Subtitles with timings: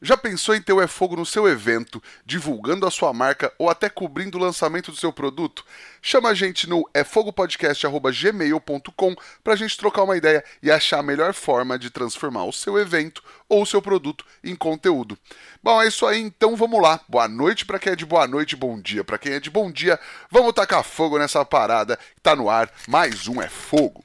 [0.00, 3.68] Já pensou em ter o É Fogo no seu evento, divulgando a sua marca ou
[3.68, 5.64] até cobrindo o lançamento do seu produto?
[6.00, 11.76] Chama a gente no efogopodcast.gmail.com pra gente trocar uma ideia e achar a melhor forma
[11.76, 15.18] de transformar o seu evento ou o seu produto em conteúdo.
[15.62, 17.00] Bom, é isso aí, então vamos lá.
[17.08, 19.68] Boa noite para quem é de boa noite, bom dia para quem é de bom
[19.70, 19.98] dia.
[20.30, 21.98] Vamos tacar fogo nessa parada.
[22.22, 24.04] Tá no ar, mais um É Fogo.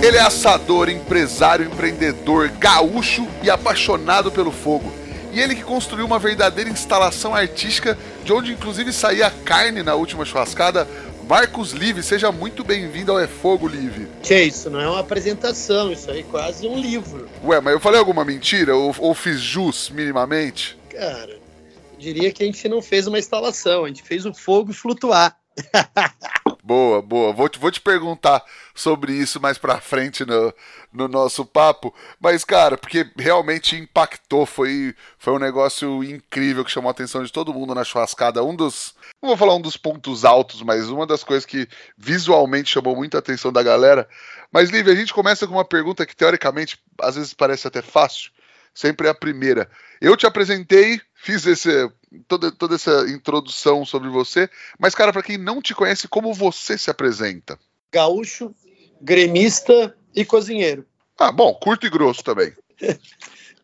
[0.00, 4.92] Ele é assador, empresário, empreendedor, gaúcho e apaixonado pelo fogo.
[5.32, 10.24] E ele que construiu uma verdadeira instalação artística, de onde inclusive saía carne na última
[10.24, 10.86] churrascada.
[11.28, 14.06] Marcos Live, seja muito bem-vindo ao É Fogo, Live.
[14.22, 17.28] Que isso, não é uma apresentação, isso aí é quase um livro.
[17.44, 18.74] Ué, mas eu falei alguma mentira?
[18.74, 20.78] Ou, ou fiz jus minimamente?
[20.88, 24.72] Cara, eu diria que a gente não fez uma instalação, a gente fez o fogo
[24.72, 25.36] flutuar.
[26.68, 27.32] Boa, boa.
[27.32, 30.52] Vou te, vou te perguntar sobre isso mais pra frente no,
[30.92, 31.94] no nosso papo.
[32.20, 34.44] Mas, cara, porque realmente impactou.
[34.44, 38.44] Foi, foi um negócio incrível que chamou a atenção de todo mundo na churrascada.
[38.44, 38.94] Um dos.
[39.22, 43.16] Não vou falar um dos pontos altos, mas uma das coisas que visualmente chamou muita
[43.16, 44.06] atenção da galera.
[44.52, 48.30] Mas, Lívia, a gente começa com uma pergunta que teoricamente às vezes parece até fácil.
[48.74, 49.70] Sempre é a primeira.
[50.02, 51.92] Eu te apresentei, fiz esse,
[52.26, 54.48] toda, toda essa introdução sobre você,
[54.78, 57.58] mas, cara, para quem não te conhece, como você se apresenta?
[57.92, 58.54] Gaúcho,
[58.98, 60.86] gremista e cozinheiro.
[61.18, 62.54] Ah, bom, curto e grosso também.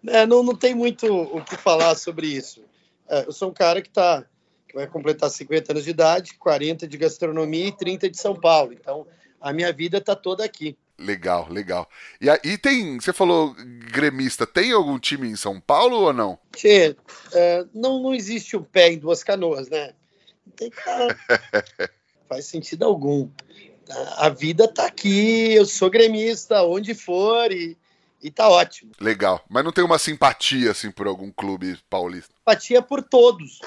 [0.06, 2.62] é, não, não tem muito o que falar sobre isso.
[3.09, 4.27] É, eu sou um cara que, tá,
[4.69, 8.75] que vai completar 50 anos de idade, 40 de gastronomia e 30 de São Paulo.
[8.75, 9.06] Então,
[9.41, 10.77] a minha vida está toda aqui.
[10.99, 11.88] Legal, legal.
[12.21, 13.55] E aí tem, você falou
[13.91, 16.38] gremista, tem algum time em São Paulo ou não?
[16.55, 16.97] Tchê,
[17.32, 19.93] uh, não, não existe o um pé em duas canoas, né?
[20.56, 21.19] Tem cara,
[22.28, 23.28] faz sentido algum.
[24.16, 27.76] A vida tá aqui, eu sou gremista, onde for e,
[28.22, 28.93] e tá ótimo.
[29.00, 32.32] Legal, mas não tem uma simpatia assim por algum clube paulista?
[32.34, 33.61] Simpatia por todos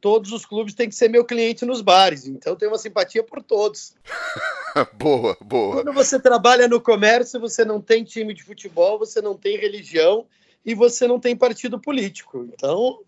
[0.00, 2.26] todos os clubes têm que ser meu cliente nos bares.
[2.26, 3.94] Então tem uma simpatia por todos.
[4.94, 5.76] boa, boa.
[5.76, 10.26] Quando você trabalha no comércio, você não tem time de futebol, você não tem religião
[10.64, 12.48] e você não tem partido político.
[12.52, 13.00] Então,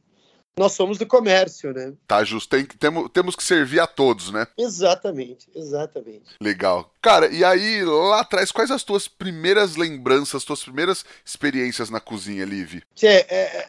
[0.57, 1.95] nós somos do comércio, né?
[2.07, 2.51] Tá justo.
[2.51, 4.47] Tem, temos, temos que servir a todos, né?
[4.59, 6.37] Exatamente, exatamente.
[6.41, 6.93] Legal.
[7.01, 12.45] Cara, e aí, lá atrás, quais as tuas primeiras lembranças, tuas primeiras experiências na cozinha,
[12.45, 12.83] Liv?
[13.03, 13.69] É, é,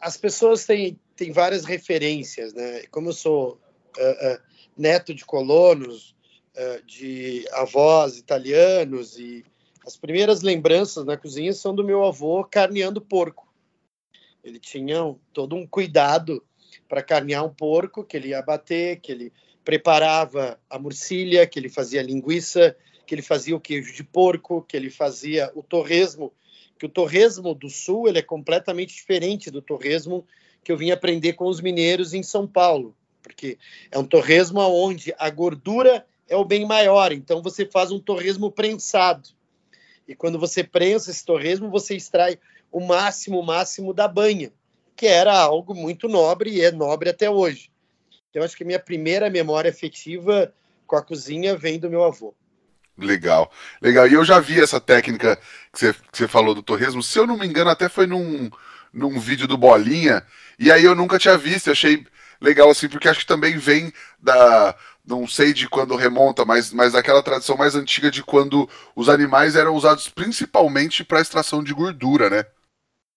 [0.00, 2.82] as pessoas têm, têm várias referências, né?
[2.90, 3.60] Como eu sou
[3.98, 4.40] uh, uh,
[4.76, 6.14] neto de colonos,
[6.56, 9.44] uh, de avós italianos, e
[9.86, 13.48] as primeiras lembranças na cozinha são do meu avô carneando porco.
[14.44, 16.44] Ele tinha todo um cuidado
[16.88, 19.32] para carnear um porco, que ele ia bater, que ele
[19.64, 22.76] preparava a murcilha, que ele fazia linguiça,
[23.06, 26.32] que ele fazia o queijo de porco, que ele fazia o torresmo,
[26.80, 30.26] que o torresmo do sul ele é completamente diferente do torresmo
[30.64, 33.58] que eu vim aprender com os mineiros em São Paulo, porque
[33.90, 38.50] é um torresmo onde a gordura é o bem maior, então você faz um torresmo
[38.50, 39.28] prensado.
[40.08, 42.38] E quando você prensa esse torresmo, você extrai
[42.72, 44.50] o máximo, o máximo da banha,
[44.96, 47.70] que era algo muito nobre e é nobre até hoje.
[48.30, 50.50] Então, acho que a minha primeira memória afetiva
[50.86, 52.32] com a cozinha vem do meu avô.
[53.00, 53.50] Legal,
[53.80, 54.06] legal.
[54.06, 55.38] E eu já vi essa técnica
[55.72, 57.02] que você, falou do torresmo.
[57.02, 58.50] Se eu não me engano, até foi num,
[58.92, 60.22] num vídeo do Bolinha.
[60.58, 61.68] E aí eu nunca tinha visto.
[61.68, 62.06] Eu achei
[62.40, 64.74] legal assim, porque acho que também vem da.
[65.04, 69.56] Não sei de quando remonta, mas, mas daquela tradição mais antiga de quando os animais
[69.56, 72.44] eram usados principalmente para extração de gordura, né?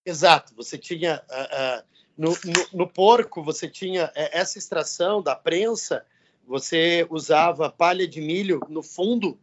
[0.06, 0.54] Exato.
[0.56, 1.22] Você tinha.
[1.30, 6.06] Uh, uh, no, no, no, porco, você tinha é, essa extração da prensa,
[6.48, 9.38] você usava palha de milho no fundo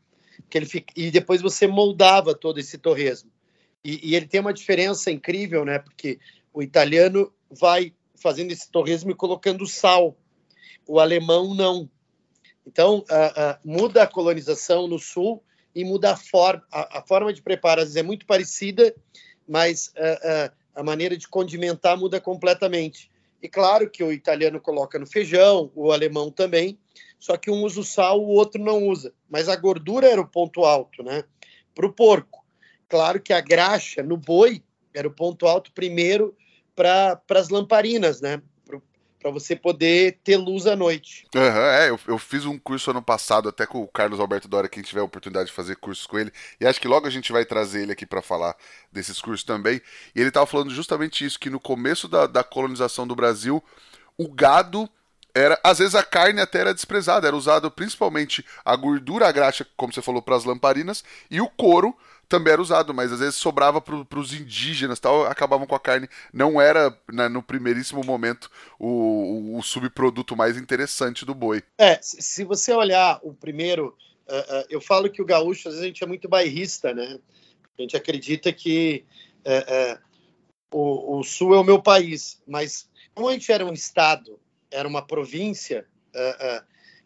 [0.48, 3.30] que ele fica, e depois você moldava todo esse torresmo.
[3.84, 5.78] E, e, ele tem uma diferença incrível, né?
[5.78, 6.18] Porque
[6.52, 10.16] o italiano vai fazendo esse torresmo e colocando sal,
[10.86, 11.88] o alemão não.
[12.66, 15.42] Então uh, uh, muda a colonização no sul
[15.74, 17.86] e muda a forma, a, forma de preparar.
[17.96, 18.94] É muito parecida,
[19.48, 23.10] mas uh, a maneira de condimentar muda completamente.
[23.42, 26.78] E claro que o italiano coloca no feijão, o alemão também,
[27.20, 29.12] só que um usa o sal, o outro não usa.
[29.28, 31.22] Mas a gordura era o ponto alto, né?
[31.74, 32.42] Para o porco.
[32.88, 36.34] Claro que a graxa no boi Era o ponto alto primeiro
[36.74, 38.42] para as lamparinas, né?
[39.20, 41.26] Para você poder ter luz à noite.
[41.34, 44.66] Uhum, é, eu, eu, fiz um curso ano passado, até com o Carlos Alberto Dora,
[44.66, 47.30] quem tiver a oportunidade de fazer cursos com ele, e acho que logo a gente
[47.30, 48.56] vai trazer ele aqui para falar
[48.90, 49.80] desses cursos também.
[50.14, 53.62] E ele estava falando justamente isso: que no começo da, da colonização do Brasil,
[54.16, 54.90] o gado
[55.34, 59.66] era às vezes a carne até era desprezada, era usado principalmente a gordura a graxa,
[59.76, 61.96] como você falou, para as lamparinas, e o couro
[62.30, 66.08] também era usado, mas às vezes sobrava para os indígenas tal, acabavam com a carne.
[66.32, 68.48] Não era, né, no primeiríssimo momento,
[68.78, 71.60] o, o, subproduto mais interessante do boi.
[71.76, 73.96] É, se você olhar o primeiro,
[74.28, 77.18] uh, uh, eu falo que o gaúcho, às vezes a gente é muito bairrista, né?
[77.76, 79.04] A gente acredita que
[79.40, 79.98] uh,
[80.72, 84.38] o, o, sul é o meu país, mas como a gente era um estado,
[84.70, 85.86] era uma província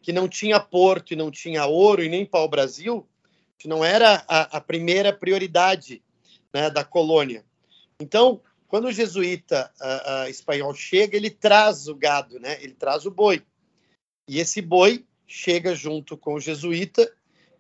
[0.03, 3.07] que não tinha porto e não tinha ouro e nem pau-brasil,
[3.65, 6.03] não era a, a primeira prioridade
[6.53, 7.45] né, da colônia.
[7.99, 12.59] Então, quando o jesuíta a espanhol chega, ele traz o gado, né?
[12.63, 13.43] ele traz o boi.
[14.29, 17.11] E esse boi chega junto com o jesuíta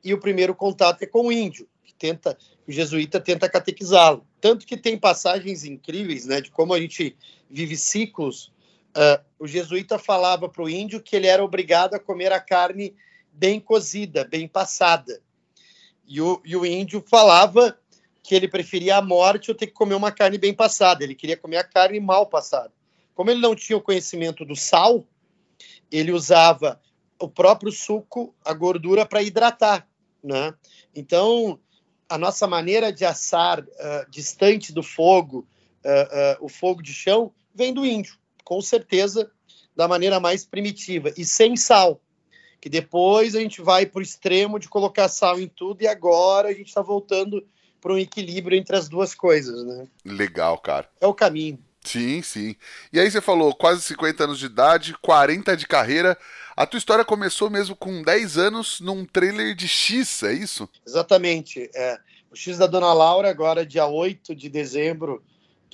[0.02, 2.36] e o primeiro contato é com o índio, que tenta,
[2.66, 4.26] o jesuíta tenta catequizá-lo.
[4.40, 7.16] Tanto que tem passagens incríveis né, de como a gente
[7.48, 8.52] vive ciclos.
[8.96, 12.94] Uh, o jesuíta falava para o índio que ele era obrigado a comer a carne
[13.32, 15.20] bem cozida, bem passada.
[16.06, 17.76] E o, e o índio falava
[18.22, 21.02] que ele preferia a morte ou ter que comer uma carne bem passada.
[21.02, 22.72] Ele queria comer a carne mal passada.
[23.14, 25.04] Como ele não tinha o conhecimento do sal,
[25.90, 26.80] ele usava
[27.20, 29.86] o próprio suco, a gordura, para hidratar.
[30.22, 30.54] Né?
[30.94, 31.58] Então,
[32.08, 35.46] a nossa maneira de assar uh, distante do fogo,
[35.84, 39.30] uh, o fogo de chão, vem do índio, com certeza,
[39.74, 42.00] da maneira mais primitiva e sem sal
[42.64, 46.48] que depois a gente vai para o extremo de colocar sal em tudo e agora
[46.48, 47.46] a gente está voltando
[47.78, 49.86] para um equilíbrio entre as duas coisas, né?
[50.02, 50.88] Legal, cara.
[50.98, 51.58] É o caminho.
[51.84, 52.56] Sim, sim.
[52.90, 56.16] E aí você falou, quase 50 anos de idade, 40 de carreira.
[56.56, 60.66] A tua história começou mesmo com 10 anos num trailer de X, é isso?
[60.86, 61.68] Exatamente.
[61.74, 61.98] É.
[62.30, 65.22] O X da Dona Laura, agora dia 8 de dezembro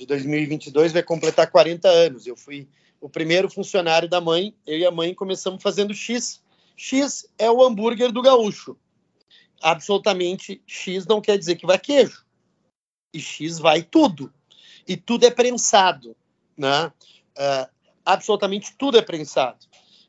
[0.01, 2.25] de 2022, vai completar 40 anos.
[2.25, 2.67] Eu fui
[2.99, 6.41] o primeiro funcionário da mãe, eu e a mãe começamos fazendo X
[6.75, 8.75] X é o hambúrguer do gaúcho.
[9.61, 12.25] Absolutamente X não quer dizer que vai queijo.
[13.13, 14.33] E X vai tudo.
[14.87, 16.15] E tudo é prensado.
[16.57, 16.91] Né?
[17.37, 17.69] Uh,
[18.03, 19.63] absolutamente tudo é prensado.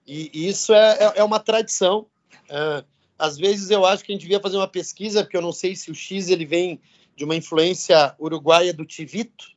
[0.06, 2.06] E, e isso é, é, é, uma tradição.
[2.44, 2.82] Uh,
[3.18, 5.76] às vezes eu acho que a gente devia fazer uma pesquisa, porque eu não sei
[5.76, 6.80] se o X ele vem
[7.14, 9.52] de uma influência uruguaia do tivito,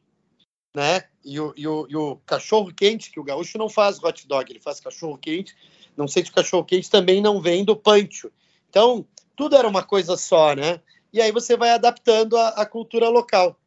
[0.76, 1.04] né?
[1.24, 4.52] E o, e o, e o cachorro quente, que o gaúcho não faz hot dog,
[4.52, 5.56] ele faz cachorro quente,
[5.98, 8.32] não sei se o cachorro-quente também não vem do pancho.
[8.70, 9.06] Então,
[9.36, 10.82] tudo era uma coisa só, né?
[11.12, 13.58] E aí você vai adaptando a, a cultura local.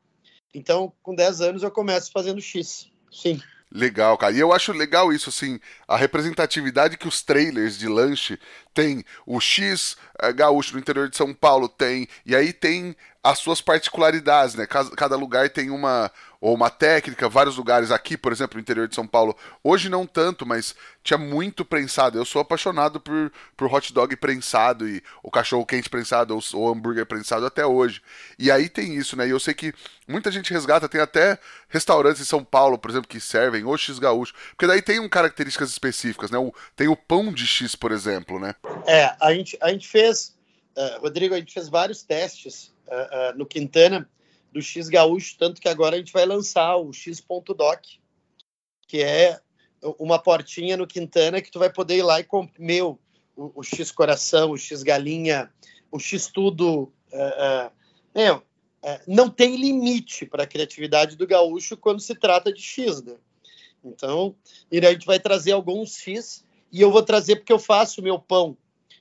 [0.55, 2.90] Então, com 10 anos, eu começo fazendo X.
[3.11, 3.40] Sim.
[3.70, 4.34] Legal, cara.
[4.34, 8.38] E eu acho legal isso, assim, a representatividade que os trailers de lanche
[8.78, 9.04] têm.
[9.26, 12.94] O X é, gaúcho no interior de São Paulo tem, e aí tem
[13.25, 14.66] as suas particularidades, né?
[14.66, 16.10] Cada lugar tem uma,
[16.40, 20.06] ou uma técnica, vários lugares aqui, por exemplo, no interior de São Paulo, hoje não
[20.06, 22.16] tanto, mas tinha muito prensado.
[22.16, 26.72] Eu sou apaixonado por, por hot dog prensado e o cachorro quente prensado ou, ou
[26.72, 28.00] hambúrguer prensado até hoje.
[28.38, 29.26] E aí tem isso, né?
[29.26, 29.75] E eu sei que
[30.06, 31.38] muita gente resgata, tem até
[31.69, 35.08] restaurantes em São Paulo, por exemplo, que servem o X gaúcho, porque daí tem um
[35.08, 36.38] características específicas, né?
[36.38, 38.54] O, tem o pão de X, por exemplo, né?
[38.87, 40.37] É, a gente, a gente fez,
[40.76, 44.08] uh, Rodrigo, a gente fez vários testes uh, uh, no Quintana
[44.52, 47.84] do X Gaúcho, tanto que agora a gente vai lançar o X.doc,
[48.87, 49.38] que é
[49.98, 52.98] uma portinha no Quintana que tu vai poder ir lá e comer o,
[53.37, 55.52] o, X Coração, o X Galinha,
[55.92, 56.90] o X Tudo.
[58.14, 58.42] Meu,
[59.06, 63.14] não tem limite para a criatividade do gaúcho quando se trata de X, né?
[63.84, 64.34] Então,
[64.72, 68.04] e a gente vai trazer alguns X e eu vou trazer porque eu faço o
[68.04, 68.56] meu pão,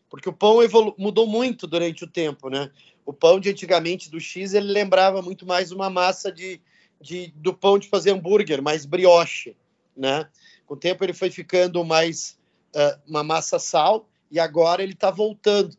[0.10, 0.60] porque o pão
[0.98, 2.72] mudou muito durante o tempo, né?
[3.08, 6.60] o pão de antigamente do X ele lembrava muito mais uma massa de,
[7.00, 9.56] de do pão de fazer hambúrguer, mais brioche,
[9.96, 10.28] né?
[10.66, 12.38] Com o tempo ele foi ficando mais
[12.76, 15.74] uh, uma massa sal e agora ele está voltando.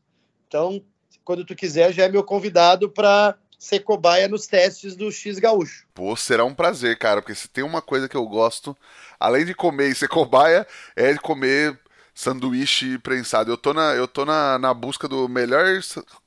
[0.47, 0.83] Então,
[1.23, 5.85] quando tu quiser, já é meu convidado para ser cobaia nos testes do X Gaúcho.
[5.93, 8.77] Pô, será um prazer, cara, porque se tem uma coisa que eu gosto,
[9.19, 11.79] além de comer e ser cobaia, é de comer
[12.15, 13.50] sanduíche prensado.
[13.50, 15.67] Eu tô na, eu tô na, na busca do melhor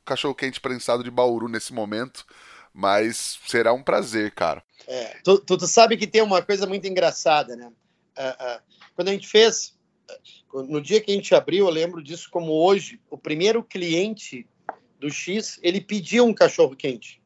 [0.03, 2.25] cachorro quente prensado de Bauru nesse momento,
[2.73, 4.61] mas será um prazer, cara.
[4.87, 7.71] É, tu, tu, tu sabe que tem uma coisa muito engraçada, né?
[8.17, 8.61] Uh, uh,
[8.93, 9.73] quando a gente fez,
[10.53, 14.45] no dia que a gente abriu, eu lembro disso como hoje, o primeiro cliente
[14.99, 17.20] do X, ele pediu um cachorro quente.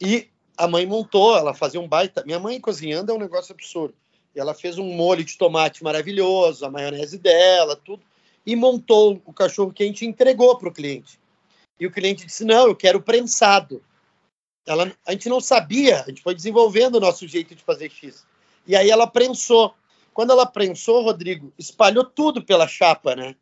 [0.00, 2.24] E a mãe montou, ela fazia um baita.
[2.24, 3.94] Minha mãe cozinhando é um negócio absurdo.
[4.34, 8.02] Ela fez um molho de tomate maravilhoso, a maionese dela, tudo,
[8.46, 11.18] e montou o cachorro quente e entregou para o cliente.
[11.78, 13.82] E o cliente disse: Não, eu quero prensado.
[14.66, 18.24] Ela, a gente não sabia, a gente foi desenvolvendo o nosso jeito de fazer X.
[18.66, 19.74] E aí ela prensou.
[20.12, 23.34] Quando ela prensou, Rodrigo, espalhou tudo pela chapa, né?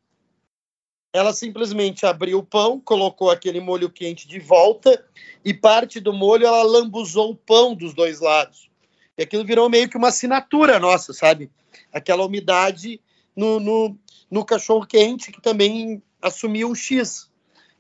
[1.17, 5.03] Ela simplesmente abriu o pão, colocou aquele molho quente de volta
[5.43, 8.69] e parte do molho ela lambuzou o pão dos dois lados.
[9.17, 11.51] E aquilo virou meio que uma assinatura nossa, sabe?
[11.91, 13.01] Aquela umidade
[13.35, 13.99] no, no,
[14.31, 17.31] no cachorro quente que também assumiu o X.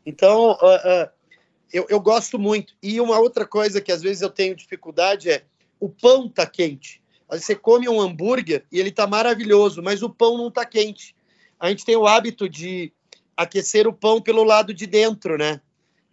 [0.06, 1.10] Então, uh, uh,
[1.70, 2.72] eu, eu gosto muito.
[2.82, 5.44] E uma outra coisa que às vezes eu tenho dificuldade é
[5.78, 7.02] o pão tá quente.
[7.28, 11.14] Você come um hambúrguer e ele tá maravilhoso, mas o pão não tá quente.
[11.60, 12.94] A gente tem o hábito de
[13.36, 15.60] aquecer o pão pelo lado de dentro, né?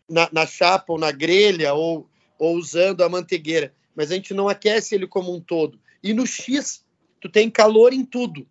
[0.10, 3.74] Na, na chapa ou na grelha ou, ou usando a mantegueira.
[3.96, 5.80] Mas a gente não aquece ele como um todo.
[6.04, 6.84] E no X,
[7.22, 8.46] tu tem calor em tudo.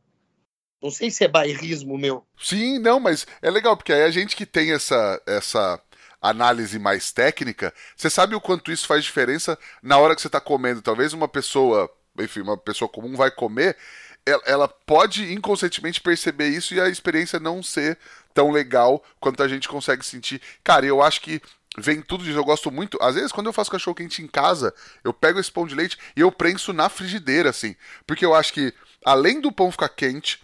[0.82, 2.26] Não sei se é bairrismo meu.
[2.36, 5.80] Sim, não, mas é legal, porque aí a gente que tem essa, essa
[6.20, 10.40] análise mais técnica, você sabe o quanto isso faz diferença na hora que você está
[10.40, 10.82] comendo.
[10.82, 11.88] Talvez uma pessoa,
[12.18, 13.76] enfim, uma pessoa comum vai comer,
[14.24, 17.98] ela, ela pode inconscientemente perceber isso e a experiência não ser
[18.34, 20.40] tão legal quanto a gente consegue sentir.
[20.62, 21.40] Cara, eu acho que
[21.78, 22.38] vem tudo disso.
[22.38, 22.98] Eu gosto muito.
[23.00, 25.98] Às vezes, quando eu faço cachorro quente em casa, eu pego esse pão de leite
[26.16, 27.74] e eu prenso na frigideira, assim.
[28.06, 28.72] Porque eu acho que,
[29.04, 30.40] além do pão ficar quente,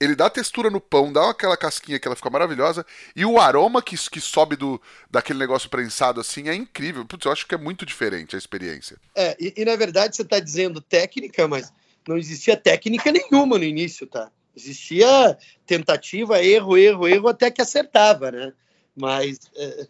[0.00, 3.82] ele dá textura no pão, dá aquela casquinha que ela fica maravilhosa, e o aroma
[3.82, 4.80] que, que sobe do
[5.10, 7.04] daquele negócio prensado assim é incrível.
[7.04, 8.96] Putz, eu acho que é muito diferente a experiência.
[9.14, 11.70] É, e, e na verdade você está dizendo técnica, mas
[12.08, 14.32] não existia técnica nenhuma no início, tá?
[14.56, 18.52] Existia tentativa, erro, erro, erro, até que acertava, né?
[18.94, 19.38] Mas.
[19.56, 19.86] É,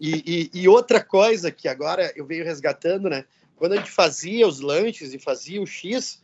[0.00, 3.24] e, e, outra coisa que agora eu venho resgatando, né?
[3.56, 6.20] Quando a gente fazia os lanches e fazia o X,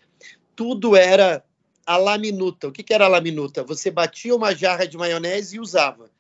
[0.54, 1.42] tudo era
[1.86, 2.68] a la minuta.
[2.68, 3.64] O que, que era a la minuta?
[3.64, 6.10] Você batia uma jarra de maionese e usava.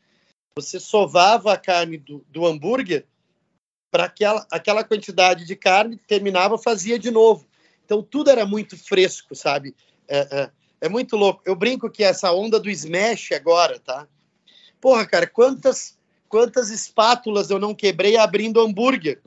[0.56, 3.06] Você sovava a carne do, do hambúrguer
[3.90, 7.46] para aquela, aquela quantidade de carne, terminava, fazia de novo.
[7.84, 9.74] Então tudo era muito fresco, sabe?
[10.08, 10.50] É, é,
[10.80, 11.42] é muito louco.
[11.44, 14.06] Eu brinco que essa onda do smash agora, tá?
[14.80, 19.20] Porra, cara, quantas quantas espátulas eu não quebrei abrindo hambúrguer,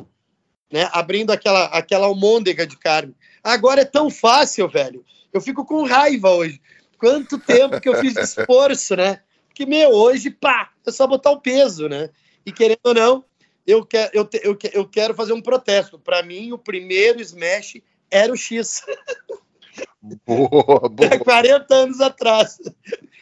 [0.71, 0.89] né?
[0.91, 3.15] Abrindo aquela aquela almôndega de carne.
[3.43, 5.05] Agora é tão fácil, velho.
[5.31, 6.61] Eu fico com raiva hoje.
[6.97, 9.19] Quanto tempo que eu fiz esforço, né?
[9.47, 12.09] Porque, meu, hoje, pá, é só botar o peso, né?
[12.45, 13.25] E querendo ou não,
[13.67, 15.99] eu, quero, eu, eu, eu quero fazer um protesto.
[15.99, 18.83] Para mim, o primeiro Smash era o X.
[20.25, 21.19] Boa, boa.
[21.19, 22.59] 40 anos atrás.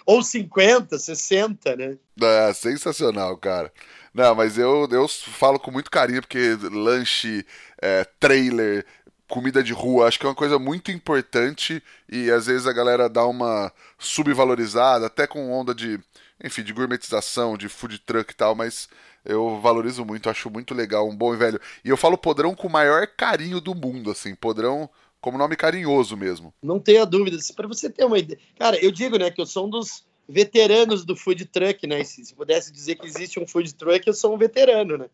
[0.06, 1.98] Ou 50, 60, né?
[2.20, 3.72] É, sensacional, cara.
[4.14, 7.46] Não, mas eu, eu falo com muito carinho, porque lanche,
[7.82, 8.86] é, trailer,
[9.32, 11.82] comida de rua, acho que é uma coisa muito importante
[12.12, 15.98] e às vezes a galera dá uma subvalorizada, até com onda de,
[16.44, 18.90] enfim, de gourmetização, de food truck e tal, mas
[19.24, 21.62] eu valorizo muito, acho muito legal, um bom e velho.
[21.86, 24.90] E eu falo podrão com o maior carinho do mundo, assim, podrão
[25.22, 26.54] como nome carinhoso mesmo.
[26.62, 28.40] Não tenha dúvida, para você ter uma ideia.
[28.58, 32.04] Cara, eu digo, né, que eu sou um dos veteranos do food truck, né?
[32.04, 35.10] Se, se pudesse dizer que existe um food truck, eu sou um veterano, né?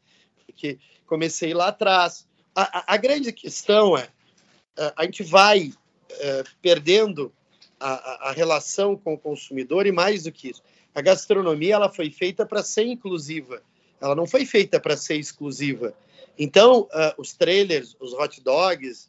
[0.45, 4.09] Porque comecei lá atrás a, a, grande questão é,
[4.77, 5.71] é a gente vai
[6.09, 7.31] é, perdendo
[7.79, 10.63] a, a, relação com o consumidor e mais do que isso,
[10.95, 13.61] a gastronomia ela foi feita para ser inclusiva,
[14.01, 15.93] ela não foi feita para ser exclusiva.
[16.39, 19.07] Então, uh, os trailers, os hot dogs,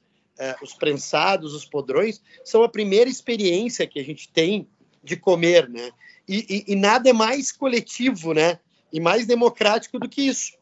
[0.62, 4.68] os prensados, os podrões, são a primeira experiência que a gente tem
[5.02, 5.90] de comer, né?
[6.28, 8.60] E, e, e, nada é mais coletivo, né?
[8.92, 10.52] E mais democrático do que isso.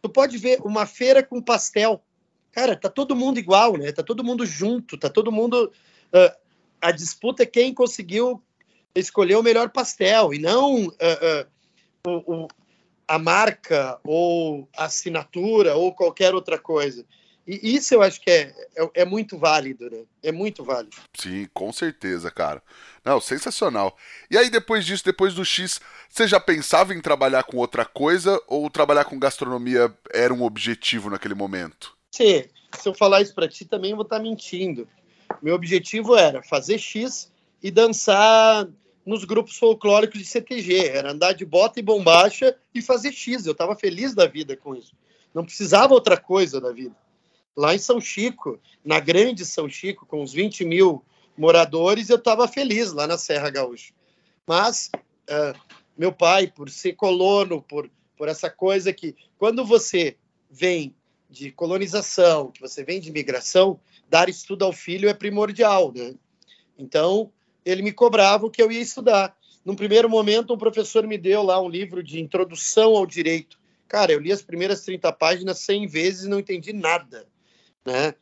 [0.00, 2.02] Tu pode ver uma feira com pastel
[2.58, 3.92] cara, tá todo mundo igual, né?
[3.92, 5.72] Tá todo mundo junto, tá todo mundo.
[6.12, 6.36] Uh,
[6.80, 8.42] a disputa é quem conseguiu
[8.94, 11.46] escolher o melhor pastel e não uh, uh,
[12.04, 12.48] o, o,
[13.06, 17.04] a marca ou a assinatura ou qualquer outra coisa.
[17.48, 20.04] E isso eu acho que é, é, é, muito válido, né?
[20.22, 20.94] É muito válido.
[21.14, 22.62] Sim, com certeza, cara.
[23.02, 23.96] Não, sensacional.
[24.30, 28.38] E aí, depois disso, depois do X, você já pensava em trabalhar com outra coisa
[28.46, 31.96] ou trabalhar com gastronomia era um objetivo naquele momento?
[32.78, 34.86] se eu falar isso para ti também eu vou estar tá mentindo.
[35.40, 38.68] Meu objetivo era fazer X e dançar
[39.06, 43.46] nos grupos folclóricos de CTG, era andar de bota e bombacha e fazer X.
[43.46, 44.92] Eu estava feliz da vida com isso.
[45.32, 46.94] Não precisava outra coisa da vida.
[47.58, 51.04] Lá em São Chico, na grande São Chico, com uns 20 mil
[51.36, 53.92] moradores, eu estava feliz lá na Serra Gaúcha.
[54.46, 54.88] Mas
[55.28, 55.58] uh,
[55.96, 60.16] meu pai, por ser colono, por, por essa coisa que, quando você
[60.48, 60.94] vem
[61.28, 66.14] de colonização, que você vem de imigração, dar estudo ao filho é primordial, né?
[66.78, 67.32] Então,
[67.64, 69.36] ele me cobrava o que eu ia estudar.
[69.64, 73.58] Num primeiro momento, um professor me deu lá um livro de introdução ao direito.
[73.88, 77.26] Cara, eu li as primeiras 30 páginas 100 vezes e não entendi nada,
[77.88, 78.14] né?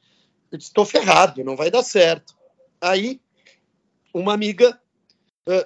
[0.50, 2.34] Eu estou ferrado, não vai dar certo.
[2.80, 3.20] Aí,
[4.14, 4.80] uma amiga,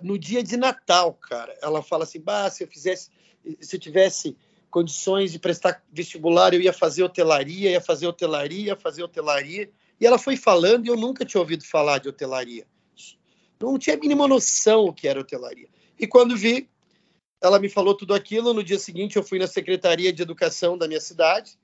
[0.02, 3.10] no dia de Natal, cara, ela fala assim, bah, se eu fizesse,
[3.60, 4.36] se eu tivesse
[4.70, 9.70] condições de prestar vestibular, eu ia fazer hotelaria, ia fazer hotelaria, ia fazer hotelaria.
[10.00, 12.66] E ela foi falando e eu nunca tinha ouvido falar de hotelaria.
[13.60, 15.68] Não tinha a mínima noção o que era hotelaria.
[15.98, 16.70] E quando vi,
[17.42, 18.54] ela me falou tudo aquilo.
[18.54, 21.58] No dia seguinte, eu fui na Secretaria de Educação da minha cidade,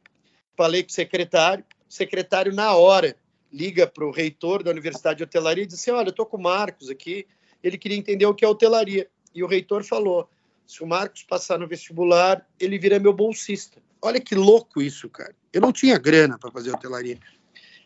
[0.54, 1.64] falei com o secretário.
[1.88, 3.16] O secretário, na hora,
[3.52, 6.36] liga para o reitor da Universidade de Hotelaria e diz assim: Olha, eu estou com
[6.36, 7.26] o Marcos aqui,
[7.62, 9.08] ele queria entender o que é hotelaria.
[9.34, 10.28] E o reitor falou:
[10.66, 13.80] se o Marcos passar no vestibular, ele vira meu bolsista.
[14.02, 15.34] Olha que louco isso, cara.
[15.52, 17.18] Eu não tinha grana para fazer hotelaria.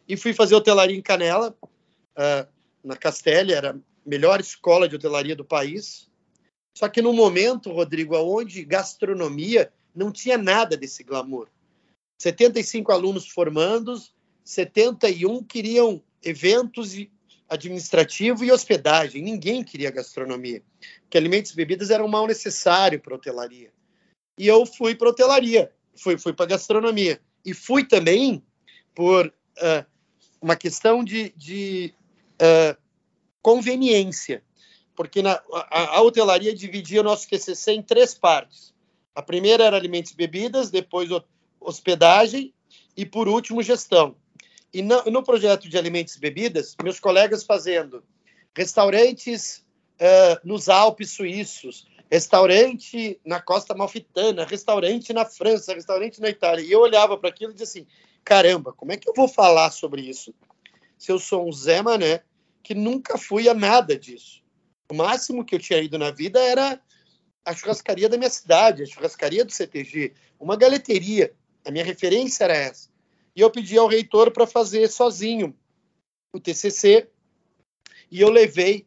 [0.08, 2.48] E fui fazer hotelaria em Canela, uh,
[2.82, 6.10] na Castelli, era a melhor escola de hotelaria do país.
[6.74, 11.48] Só que no momento, Rodrigo, onde gastronomia não tinha nada desse glamour.
[12.20, 14.12] 75 alunos formandos,
[14.44, 16.94] 71 queriam eventos
[17.48, 19.22] administrativo e hospedagem.
[19.22, 20.62] Ninguém queria gastronomia,
[21.00, 23.72] porque alimentos e bebidas eram mal necessário para hotelaria.
[24.36, 27.18] E eu fui para hotelaria, fui, fui para gastronomia.
[27.42, 28.44] E fui também
[28.94, 29.86] por uh,
[30.42, 31.94] uma questão de, de
[32.34, 32.76] uh,
[33.40, 34.44] conveniência,
[34.94, 38.74] porque na, a, a, hotelaria dividia o nosso TCC em três partes.
[39.14, 41.10] A primeira era alimentos e bebidas, depois
[41.60, 42.54] hospedagem
[42.96, 44.16] e, por último, gestão.
[44.72, 48.04] E no, no, projeto de alimentos e bebidas, meus colegas fazendo
[48.56, 49.64] restaurantes
[50.00, 56.64] uh, nos Alpes suíços, restaurante na Costa Malfitana, restaurante na França, restaurante na Itália.
[56.64, 57.86] E eu olhava para aquilo e dizia assim:
[58.24, 60.34] caramba, como é que eu vou falar sobre isso?
[60.96, 62.22] Se eu sou um Zé Mané
[62.62, 64.42] que nunca fui a nada disso.
[64.90, 66.80] O máximo que eu tinha ido na vida era
[67.44, 71.32] a churrascaria da minha cidade, a churrascaria do CTG, uma galeteria.
[71.64, 72.90] A minha referência era essa
[73.34, 75.56] e eu pedi ao reitor para fazer sozinho
[76.32, 77.08] o TCC
[78.10, 78.86] e eu levei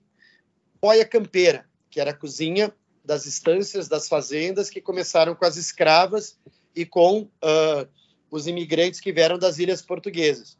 [0.82, 6.38] boia campeira, que era a cozinha das estâncias, das fazendas, que começaram com as escravas
[6.76, 7.88] e com uh,
[8.30, 10.58] os imigrantes que vieram das ilhas portuguesas.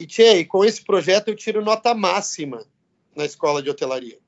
[0.00, 2.66] E, tchê, com esse projeto eu tiro nota máxima
[3.14, 4.18] na escola de hotelaria.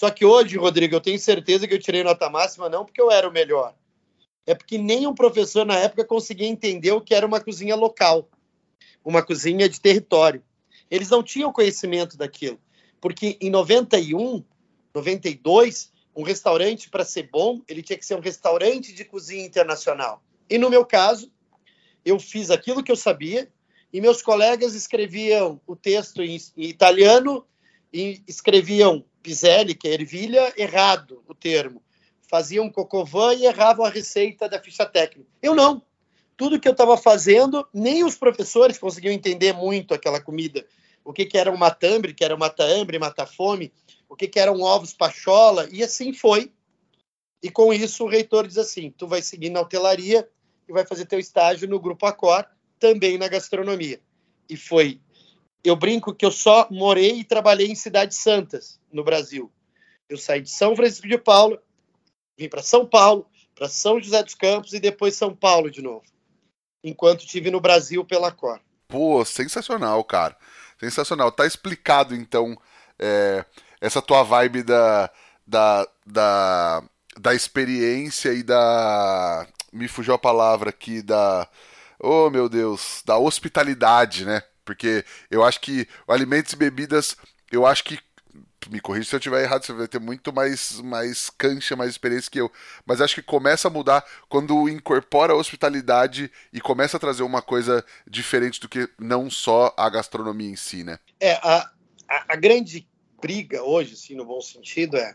[0.00, 3.10] Só que hoje, Rodrigo, eu tenho certeza que eu tirei nota máxima não porque eu
[3.10, 3.74] era o melhor,
[4.46, 8.28] é porque nenhum professor na época conseguia entender o que era uma cozinha local,
[9.04, 10.42] uma cozinha de território.
[10.88, 12.60] Eles não tinham conhecimento daquilo,
[13.00, 14.44] porque em 91,
[14.94, 20.22] 92, um restaurante para ser bom, ele tinha que ser um restaurante de cozinha internacional.
[20.48, 21.30] E no meu caso,
[22.04, 23.50] eu fiz aquilo que eu sabia
[23.92, 27.44] e meus colegas escreviam o texto em, em italiano
[27.92, 31.82] e escreviam piselli, que é ervilha, errado o termo
[32.28, 35.30] faziam cocovã e erravam a receita da ficha técnica.
[35.42, 35.82] Eu não.
[36.36, 40.66] Tudo que eu estava fazendo, nem os professores conseguiam entender muito aquela comida.
[41.04, 43.72] O que, que era um matambre, que era um mata-hambre, mata-fome,
[44.08, 46.52] o que, que eram ovos pachola, e assim foi.
[47.42, 50.28] E com isso o reitor diz assim: tu vai seguir na hotelaria
[50.68, 52.44] e vai fazer teu estágio no Grupo Acor,
[52.78, 54.00] também na gastronomia.
[54.48, 55.00] E foi.
[55.62, 59.50] Eu brinco que eu só morei e trabalhei em cidades santas no Brasil.
[60.08, 61.58] Eu saí de São Francisco de Paulo,
[62.36, 66.04] vim para São Paulo, para São José dos Campos e depois São Paulo de novo.
[66.84, 68.60] Enquanto estive no Brasil pela Cor.
[68.88, 70.36] Pô, sensacional, cara.
[70.78, 71.32] Sensacional.
[71.32, 72.56] Tá explicado, então,
[72.98, 73.44] é,
[73.80, 75.10] essa tua vibe da,
[75.46, 76.82] da, da,
[77.18, 79.46] da experiência e da.
[79.72, 81.48] Me fugiu a palavra aqui, da.
[81.98, 84.42] Oh, meu Deus, da hospitalidade, né?
[84.64, 87.16] Porque eu acho que alimentos e bebidas,
[87.50, 87.98] eu acho que
[88.70, 92.30] me corrija se eu estiver errado, você vai ter muito mais, mais cancha, mais experiência
[92.30, 92.50] que eu.
[92.84, 97.42] Mas acho que começa a mudar quando incorpora a hospitalidade e começa a trazer uma
[97.42, 100.98] coisa diferente do que não só a gastronomia em si, né?
[101.20, 101.70] É, a,
[102.08, 102.88] a, a grande
[103.20, 105.14] briga hoje, assim, no bom sentido, é,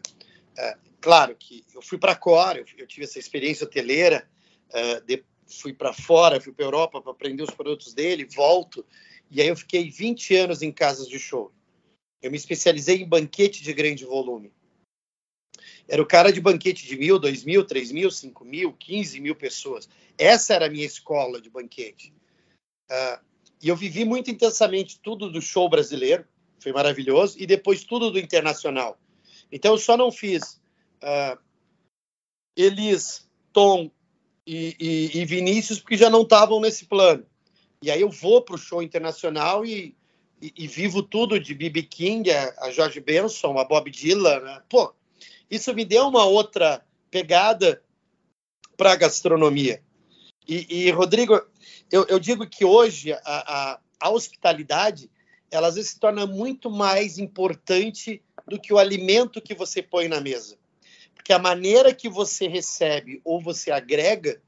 [0.57, 4.27] é claro que eu fui para Cora, eu, eu, tive essa experiência hoteleira,
[4.71, 8.85] é, de, fui para fora, fui para Europa para aprender os produtos dele, volto,
[9.29, 11.51] e aí eu fiquei 20 anos em casas de show.
[12.21, 14.51] Eu me especializei em banquete de grande volume.
[15.87, 19.35] Era o cara de banquete de mil, dois mil, três mil, cinco mil, quinze mil
[19.35, 19.89] pessoas.
[20.17, 22.13] Essa era a minha escola de banquete.
[22.89, 23.19] Uh,
[23.61, 26.25] e eu vivi muito intensamente tudo do show brasileiro,
[26.59, 28.99] foi maravilhoso, e depois tudo do internacional.
[29.51, 30.61] Então eu só não fiz
[31.03, 31.37] uh,
[32.55, 33.91] Elis, Tom
[34.45, 37.25] e, e, e Vinícius, porque já não estavam nesse plano.
[37.83, 39.95] E aí eu vou para o show internacional e,
[40.41, 41.83] e, e, vivo tudo de B.B.
[41.83, 44.39] King, a, a George Benson, a Bob Dylan.
[44.39, 44.61] Né?
[44.67, 44.93] Pô,
[45.49, 47.81] isso me deu uma outra pegada
[48.75, 49.81] para a gastronomia.
[50.47, 51.39] E, e Rodrigo,
[51.91, 55.09] eu, eu, digo que hoje a, a, a, hospitalidade
[55.51, 60.07] ela às vezes se torna muito mais importante do que o alimento que você põe
[60.07, 60.57] na mesa.
[61.13, 64.41] Porque a maneira que você recebe ou você agrega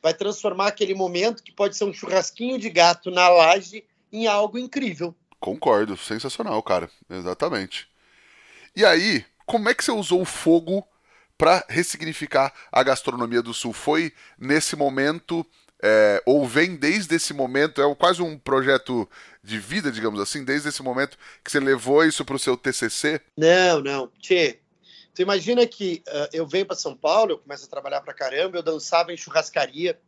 [0.00, 4.56] vai transformar aquele momento que pode ser um churrasquinho de gato na laje em algo
[4.56, 5.14] incrível.
[5.44, 6.88] Concordo, sensacional, cara.
[7.10, 7.86] Exatamente.
[8.74, 10.88] E aí, como é que você usou o fogo
[11.36, 13.74] para ressignificar a gastronomia do Sul?
[13.74, 15.44] Foi nesse momento,
[15.82, 19.06] é, ou vem desde esse momento, é quase um projeto
[19.42, 23.20] de vida, digamos assim, desde esse momento que você levou isso para o seu TCC?
[23.36, 24.10] Não, não.
[24.18, 24.60] Tchê,
[25.14, 28.56] tu imagina que uh, eu venho para São Paulo, eu começo a trabalhar para caramba,
[28.56, 30.00] eu dançava em churrascaria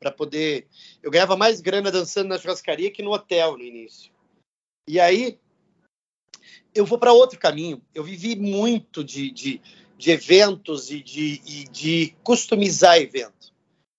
[0.00, 0.66] para poder.
[1.00, 4.10] Eu ganhava mais grana dançando na churrascaria que no hotel no início.
[4.88, 5.38] E aí
[6.74, 7.82] eu vou para outro caminho.
[7.94, 9.60] Eu vivi muito de, de
[10.00, 13.52] de eventos e de, e de customizar evento.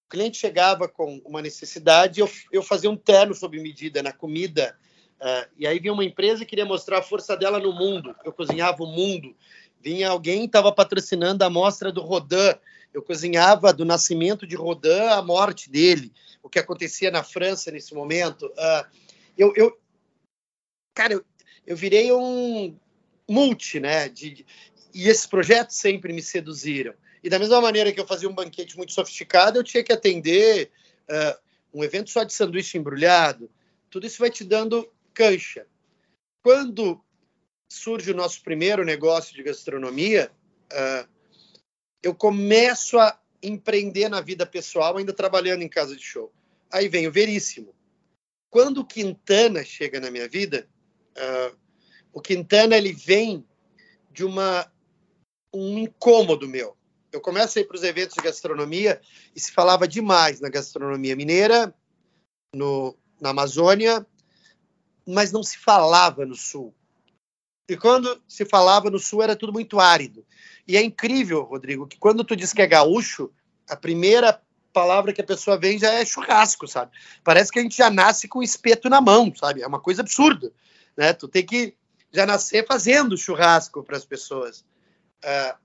[0.08, 4.76] O cliente chegava com uma necessidade, eu, eu fazia um terno sob medida na comida,
[5.22, 8.34] uh, e aí vinha uma empresa que queria mostrar a força dela no mundo, eu
[8.34, 9.36] cozinhava o mundo.
[9.80, 12.56] Vinha alguém estava patrocinando a mostra do Rodin,
[12.92, 17.94] eu cozinhava do nascimento de Rodin à morte dele, o que acontecia na França nesse
[17.94, 18.48] momento.
[18.48, 18.98] Uh,
[19.38, 19.80] eu, eu,
[20.94, 21.26] cara, eu,
[21.66, 22.78] eu virei um
[23.28, 24.10] multi, né?
[24.10, 24.46] De,
[24.94, 26.94] e esses projetos sempre me seduziram.
[27.24, 30.72] E da mesma maneira que eu fazia um banquete muito sofisticado, eu tinha que atender
[31.04, 31.40] uh,
[31.74, 33.50] um evento só de sanduíche embrulhado.
[33.90, 35.66] Tudo isso vai te dando cancha.
[36.44, 37.04] Quando
[37.70, 40.32] surge o nosso primeiro negócio de gastronomia,
[40.74, 41.08] uh,
[42.02, 46.32] eu começo a empreender na vida pessoal, ainda trabalhando em casa de show.
[46.72, 47.74] Aí vem o Veríssimo.
[48.50, 50.68] Quando Quintana chega na minha vida,
[51.18, 51.58] uh,
[52.14, 53.46] o Quintana ele vem
[54.12, 54.70] de uma
[55.54, 56.78] um incômodo meu.
[57.12, 59.02] Eu começo a ir para os eventos de gastronomia
[59.36, 61.74] e se falava demais na gastronomia mineira,
[62.56, 64.06] no, na Amazônia,
[65.06, 66.74] mas não se falava no Sul.
[67.70, 70.26] E quando se falava no Sul era tudo muito árido.
[70.68, 73.30] E é incrível, Rodrigo, que quando tu diz que é gaúcho,
[73.70, 76.92] a primeira palavra que a pessoa vem já é churrasco, sabe?
[77.24, 79.62] Parece que a gente já nasce com espeto na mão, sabe?
[79.62, 80.52] É uma coisa absurda,
[80.98, 81.14] né?
[81.14, 81.76] Tu tem que
[82.12, 84.66] já nascer fazendo churrasco para as pessoas.
[85.24, 85.56] É,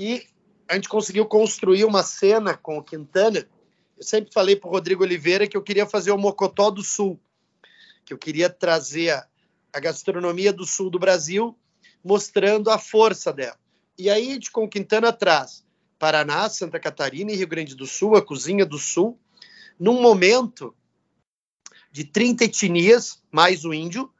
[0.00, 0.26] e
[0.68, 3.46] a gente conseguiu construir uma cena com o Quintana.
[3.96, 7.20] Eu sempre falei para o Rodrigo Oliveira que eu queria fazer o Mocotó do Sul,
[8.04, 9.26] que eu queria trazer a,
[9.72, 11.56] a gastronomia do sul do Brasil,
[12.02, 13.58] mostrando a força dela.
[13.96, 15.64] E aí, a gente, com o Quintana traz
[15.98, 19.18] Paraná, Santa Catarina e Rio Grande do Sul, a cozinha do Sul,
[19.78, 20.74] num momento
[21.90, 24.12] de 30 etnias, mais o índio,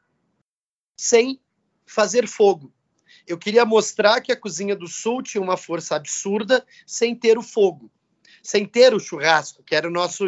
[0.97, 1.39] sem
[1.85, 2.73] fazer fogo.
[3.27, 7.41] Eu queria mostrar que a cozinha do sul tinha uma força absurda sem ter o
[7.41, 7.91] fogo,
[8.43, 10.27] sem ter o churrasco, que era o nosso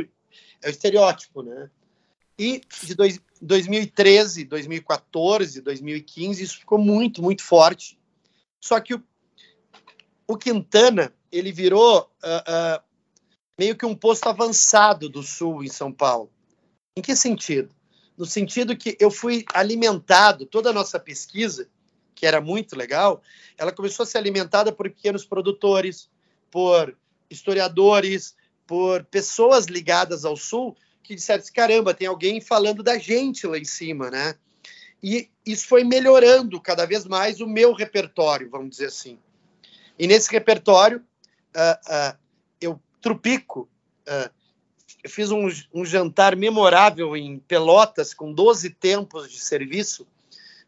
[0.61, 1.69] é o estereótipo, né?
[2.39, 7.99] E de dois, 2013, 2014, 2015, isso ficou muito, muito forte.
[8.59, 9.03] Só que o,
[10.27, 12.83] o Quintana, ele virou uh, uh,
[13.57, 16.31] meio que um posto avançado do Sul em São Paulo.
[16.95, 17.73] Em que sentido?
[18.17, 21.69] No sentido que eu fui alimentado, toda a nossa pesquisa
[22.15, 23.21] que era muito legal,
[23.57, 26.09] ela começou a ser alimentada por pequenos produtores,
[26.49, 26.97] por
[27.29, 33.45] historiadores, por pessoas ligadas ao Sul, que disseram assim, caramba, tem alguém falando da gente
[33.45, 34.35] lá em cima, né?
[35.01, 39.19] E isso foi melhorando cada vez mais o meu repertório, vamos dizer assim.
[39.97, 41.03] E nesse repertório,
[41.55, 42.17] uh, uh,
[42.59, 43.69] eu trupico,
[44.07, 44.29] uh,
[45.07, 50.07] fiz um, um jantar memorável em Pelotas, com 12 tempos de serviço,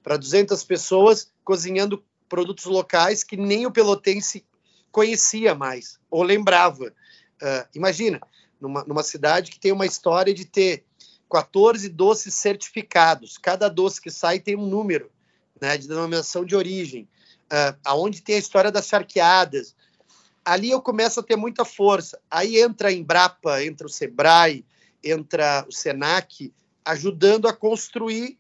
[0.04, 4.46] para 200 pessoas, cozinhando produtos locais que nem o pelotense
[4.92, 6.86] conhecia mais ou lembrava.
[7.42, 8.20] Uh, imagina,
[8.60, 10.84] numa, numa cidade que tem uma história de ter
[11.30, 13.38] 14 doces certificados.
[13.38, 15.12] Cada doce que sai tem um número
[15.60, 17.08] né, de denominação de origem.
[17.46, 19.76] Uh, aonde tem a história das charqueadas.
[20.50, 22.20] Ali eu começo a ter muita força.
[22.30, 24.66] Aí entra a Embrapa, entra o Sebrae,
[25.04, 28.40] entra o Senac, ajudando a construir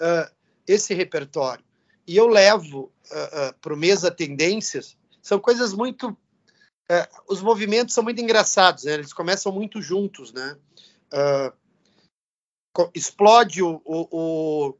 [0.00, 0.34] uh,
[0.66, 1.64] esse repertório
[2.10, 6.08] e eu levo uh, uh, para o Mesa Tendências, são coisas muito.
[6.08, 8.94] Uh, os movimentos são muito engraçados, né?
[8.94, 10.32] eles começam muito juntos.
[10.32, 10.56] Né?
[12.92, 14.74] explode o, o,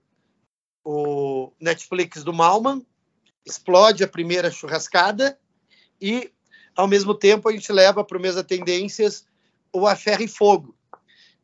[0.85, 2.85] o, Netflix do Malman,
[3.47, 5.39] explode a primeira churrascada
[6.01, 6.33] e,
[6.77, 9.27] ao mesmo tempo, a gente leva para o Mesa Tendências
[9.73, 10.75] o A Ferro e Fogo,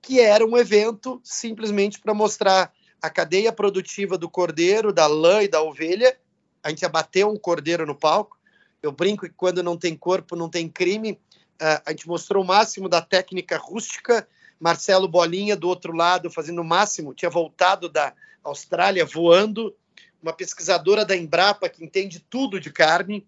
[0.00, 5.48] que era um evento simplesmente para mostrar a cadeia produtiva do cordeiro, da lã e
[5.48, 6.16] da ovelha.
[6.62, 8.36] A gente abateu um cordeiro no palco.
[8.82, 11.12] Eu brinco que quando não tem corpo, não tem crime.
[11.60, 14.26] Uh, a gente mostrou o máximo da técnica rústica.
[14.58, 19.74] Marcelo Bolinha, do outro lado, fazendo o máximo, tinha voltado da Austrália voando.
[20.22, 23.26] Uma pesquisadora da Embrapa que entende tudo de carne.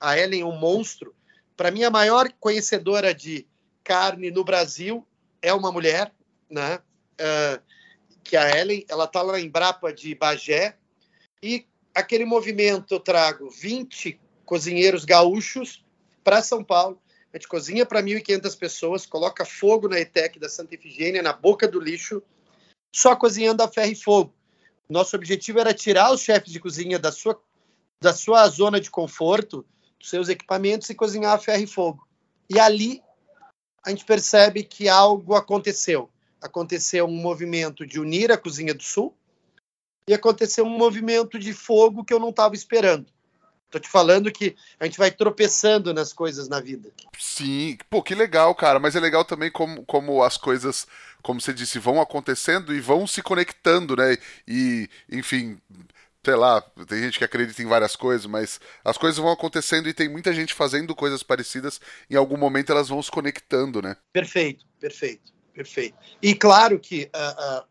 [0.00, 1.14] A Ellen é um monstro.
[1.56, 3.46] Para mim, a maior conhecedora de
[3.82, 5.06] carne no Brasil
[5.40, 6.12] é uma mulher,
[6.50, 6.80] né?
[7.14, 7.62] Uh,
[8.22, 10.76] que a Ellen, ela está lá na Embrapa de Bagé,
[11.42, 15.84] e aquele movimento eu trago 20 cozinheiros gaúchos
[16.24, 17.00] para São Paulo,
[17.32, 21.66] a gente cozinha para 1.500 pessoas, coloca fogo na ETEC da Santa Efigênia, na boca
[21.68, 22.22] do lixo,
[22.94, 24.32] só cozinhando a ferro e fogo.
[24.88, 27.40] Nosso objetivo era tirar os chefes de cozinha da sua,
[28.00, 29.66] da sua zona de conforto,
[30.08, 32.06] seus equipamentos e cozinhar a ferro e fogo.
[32.48, 33.02] E ali
[33.84, 36.10] a gente percebe que algo aconteceu.
[36.40, 39.14] Aconteceu um movimento de unir a Cozinha do Sul
[40.06, 43.06] e aconteceu um movimento de fogo que eu não estava esperando.
[43.70, 46.92] Tô te falando que a gente vai tropeçando nas coisas na vida.
[47.18, 48.78] Sim, pô, que legal, cara.
[48.78, 50.86] Mas é legal também como, como as coisas,
[51.22, 54.16] como você disse, vão acontecendo e vão se conectando, né?
[54.46, 55.58] E, enfim,
[56.24, 59.94] sei lá, tem gente que acredita em várias coisas, mas as coisas vão acontecendo e
[59.94, 63.96] tem muita gente fazendo coisas parecidas, em algum momento elas vão se conectando, né?
[64.12, 65.96] Perfeito, perfeito, perfeito.
[66.22, 67.66] E claro que uh, uh,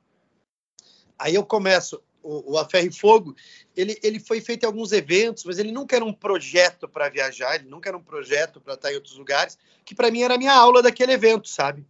[1.17, 3.35] aí eu começo, o, o A Ferro e Fogo,
[3.75, 7.55] ele, ele foi feito em alguns eventos, mas ele nunca era um projeto para viajar,
[7.55, 10.37] ele nunca era um projeto para estar em outros lugares, que para mim era a
[10.37, 11.85] minha aula daquele evento, sabe?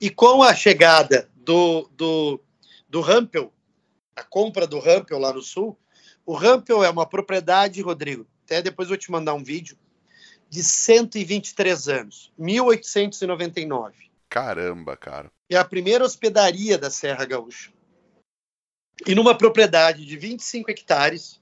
[0.00, 2.40] E com a chegada do, do,
[2.88, 3.52] do Rampel,
[4.16, 5.78] a compra do Rampel lá no sul.
[6.24, 9.76] O Rampel é uma propriedade, Rodrigo, até depois eu vou te mandar um vídeo,
[10.48, 14.10] de 123 anos, 1899.
[14.28, 15.30] Caramba, cara.
[15.48, 17.72] É a primeira hospedaria da Serra Gaúcha.
[19.06, 21.40] E numa propriedade de 25 hectares,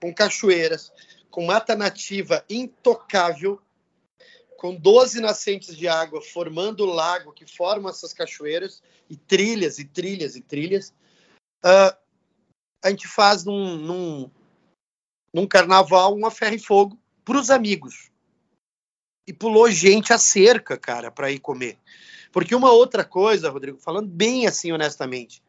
[0.00, 0.92] com cachoeiras,
[1.30, 3.60] com mata nativa intocável,
[4.56, 9.84] com 12 nascentes de água formando o lago que forma essas cachoeiras, e trilhas, e
[9.84, 10.92] trilhas, e trilhas.
[11.64, 11.96] Uh,
[12.82, 14.30] a gente faz num, num,
[15.32, 18.10] num carnaval uma ferro e fogo para os amigos.
[19.26, 21.78] E pulou gente a cerca, cara, para ir comer.
[22.32, 25.42] Porque uma outra coisa, Rodrigo, falando bem assim honestamente,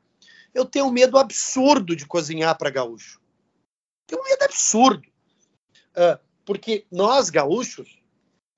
[0.54, 3.22] eu tenho um medo absurdo de cozinhar para gaúcho.
[4.06, 5.08] Tenho um medo absurdo.
[5.92, 8.02] Uh, porque nós, gaúchos,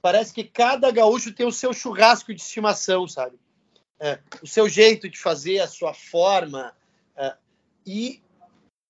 [0.01, 3.37] parece que cada gaúcho tem o seu churrasco de estimação, sabe?
[3.99, 6.75] Uh, o seu jeito de fazer, a sua forma.
[7.15, 7.37] Uh,
[7.85, 8.22] e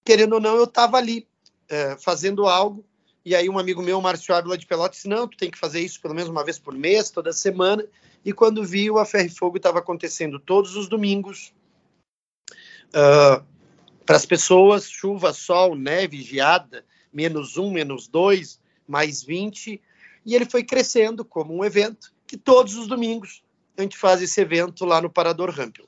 [0.04, 1.28] querendo ou não, eu estava ali
[1.70, 2.86] é, fazendo algo.
[3.26, 5.80] E aí um amigo meu, Márcio Ávila de Pelotas, disse, não, tu tem que fazer
[5.80, 7.86] isso pelo menos uma vez por mês, toda semana.
[8.26, 11.54] E quando vi, o A Ferro e Fogo estava acontecendo todos os domingos.
[12.90, 13.44] Uh,
[14.06, 19.82] Para as pessoas, chuva, sol, neve, geada, menos um, menos dois, mais 20.
[20.26, 23.44] E ele foi crescendo como um evento que todos os domingos
[23.78, 25.88] a gente faz esse evento lá no Parador Rampel.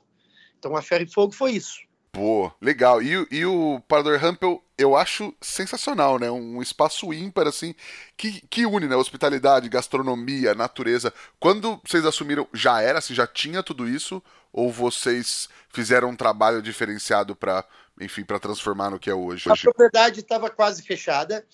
[0.58, 1.80] Então, a Ferro e Fogo foi isso.
[2.16, 3.02] Pô, legal.
[3.02, 6.30] E, e o Parador Rampel eu acho sensacional, né?
[6.30, 7.74] Um espaço ímpar, assim,
[8.16, 8.96] que, que une, né?
[8.96, 11.12] Hospitalidade, gastronomia, natureza.
[11.38, 14.22] Quando vocês assumiram, já era, assim, já tinha tudo isso?
[14.50, 17.62] Ou vocês fizeram um trabalho diferenciado para,
[18.00, 19.50] enfim, para transformar no que é hoje?
[19.50, 21.46] A propriedade estava quase fechada.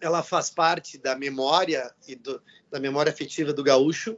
[0.00, 4.16] Ela faz parte da memória e do, da memória afetiva do gaúcho.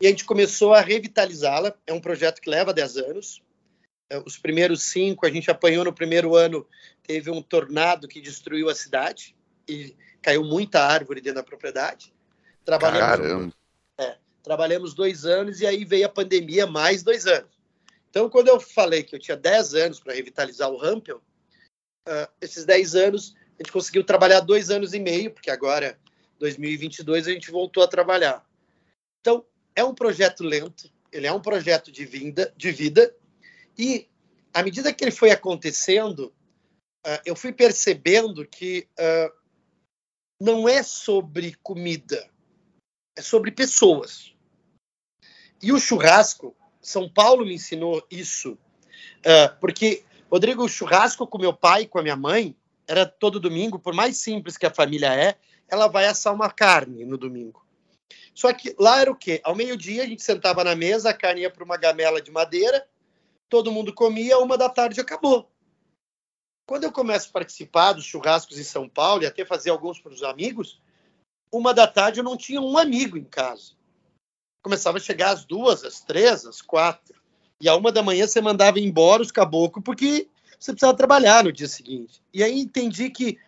[0.00, 1.72] E a gente começou a revitalizá-la.
[1.86, 3.42] É um projeto que leva 10 anos
[4.18, 6.66] os primeiros cinco, a gente apanhou no primeiro ano,
[7.02, 9.36] teve um tornado que destruiu a cidade
[9.68, 12.12] e caiu muita árvore dentro da propriedade.
[12.64, 13.54] Trabalhamos, Caramba.
[13.98, 17.50] É, trabalhamos dois anos e aí veio a pandemia, mais dois anos.
[18.10, 21.22] Então, quando eu falei que eu tinha dez anos para revitalizar o Rampel,
[22.06, 25.98] uh, esses dez anos, a gente conseguiu trabalhar dois anos e meio, porque agora,
[26.38, 28.44] 2022, a gente voltou a trabalhar.
[29.20, 29.44] Então,
[29.74, 33.14] é um projeto lento, ele é um projeto de, vinda, de vida,
[33.78, 34.08] e,
[34.52, 36.32] à medida que ele foi acontecendo,
[37.06, 39.32] uh, eu fui percebendo que uh,
[40.40, 42.28] não é sobre comida,
[43.16, 44.34] é sobre pessoas.
[45.62, 51.52] E o churrasco, São Paulo me ensinou isso, uh, porque, Rodrigo, o churrasco com meu
[51.52, 52.56] pai com a minha mãe
[52.86, 55.36] era todo domingo, por mais simples que a família é,
[55.68, 57.64] ela vai assar uma carne no domingo.
[58.34, 59.40] Só que lá era o quê?
[59.44, 62.86] Ao meio-dia a gente sentava na mesa, a carne ia para uma gamela de madeira,
[63.52, 65.46] todo mundo comia, uma da tarde acabou.
[66.66, 70.10] Quando eu começo a participar dos churrascos em São Paulo e até fazer alguns para
[70.10, 70.80] os amigos,
[71.52, 73.72] uma da tarde eu não tinha um amigo em casa.
[74.62, 77.20] começava a chegar às duas, às três, às quatro.
[77.60, 81.52] E a uma da manhã você mandava embora os caboclos porque você precisava trabalhar no
[81.52, 82.22] dia seguinte.
[82.32, 83.38] E aí entendi que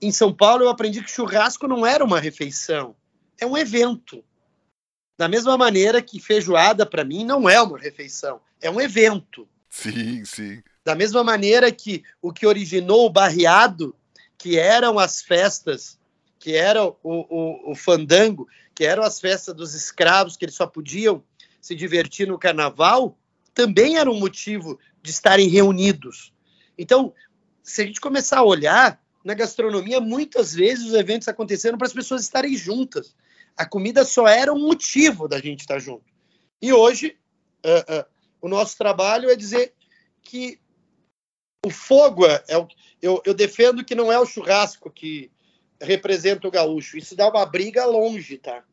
[0.00, 2.94] em São Paulo eu aprendi que churrasco não era uma refeição,
[3.40, 4.24] é um evento.
[5.16, 9.48] Da mesma maneira que feijoada para mim não é uma refeição, é um evento.
[9.68, 10.62] Sim, sim.
[10.84, 13.94] Da mesma maneira que o que originou o barreado,
[14.36, 15.98] que eram as festas,
[16.38, 20.66] que era o, o, o fandango, que eram as festas dos escravos, que eles só
[20.66, 21.22] podiam
[21.60, 23.16] se divertir no carnaval,
[23.54, 26.32] também era um motivo de estarem reunidos.
[26.76, 27.14] Então,
[27.62, 31.92] se a gente começar a olhar, na gastronomia, muitas vezes os eventos aconteceram para as
[31.92, 33.14] pessoas estarem juntas.
[33.56, 36.04] A comida só era um motivo da gente estar junto.
[36.60, 37.18] E hoje,
[37.64, 38.06] uh, uh,
[38.40, 39.74] o nosso trabalho é dizer
[40.22, 40.60] que
[41.64, 42.66] o fogo é, é o,
[43.00, 45.30] eu, eu, defendo que não é o churrasco que
[45.80, 46.96] representa o gaúcho.
[46.96, 48.64] Isso dá uma briga longe, tá?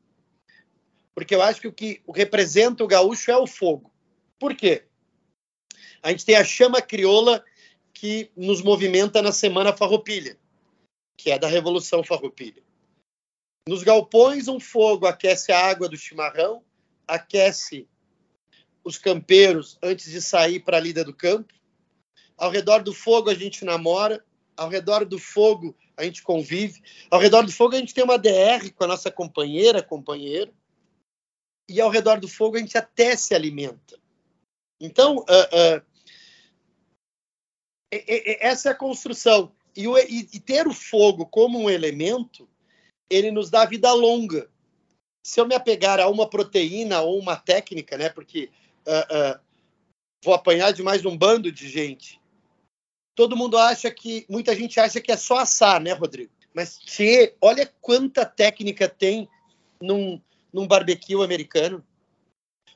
[1.13, 3.91] Porque eu acho que o que representa o gaúcho é o fogo.
[4.39, 4.85] Por quê?
[6.01, 7.43] A gente tem a chama crioula
[7.93, 10.37] que nos movimenta na Semana Farroupilha,
[11.17, 12.63] que é da Revolução Farroupilha.
[13.69, 16.63] Nos galpões, um fogo aquece a água do chimarrão,
[17.07, 17.87] aquece
[18.83, 21.53] os campeiros antes de sair para a lida do campo.
[22.35, 24.25] Ao redor do fogo, a gente namora.
[24.57, 26.81] Ao redor do fogo, a gente convive.
[27.11, 30.51] Ao redor do fogo, a gente tem uma DR com a nossa companheira, companheiro.
[31.69, 33.99] E ao redor do fogo, a gente até se alimenta.
[34.81, 35.85] Então, uh, uh,
[37.91, 39.51] essa é a construção.
[39.75, 42.49] E, e, e, ter o fogo como um elemento,
[43.09, 44.49] ele nos dá vida longa.
[45.25, 48.09] Se eu me apegar a uma proteína ou uma técnica, né?
[48.09, 48.49] Porque
[48.87, 49.39] uh, uh,
[50.23, 52.19] vou apanhar de mais um bando de gente.
[53.15, 56.31] Todo mundo acha que, muita gente acha que é só assar, né, Rodrigo?
[56.53, 59.27] Mas tchê, olha quanta técnica tem
[59.81, 60.21] num,
[60.53, 61.85] num barbecue americano.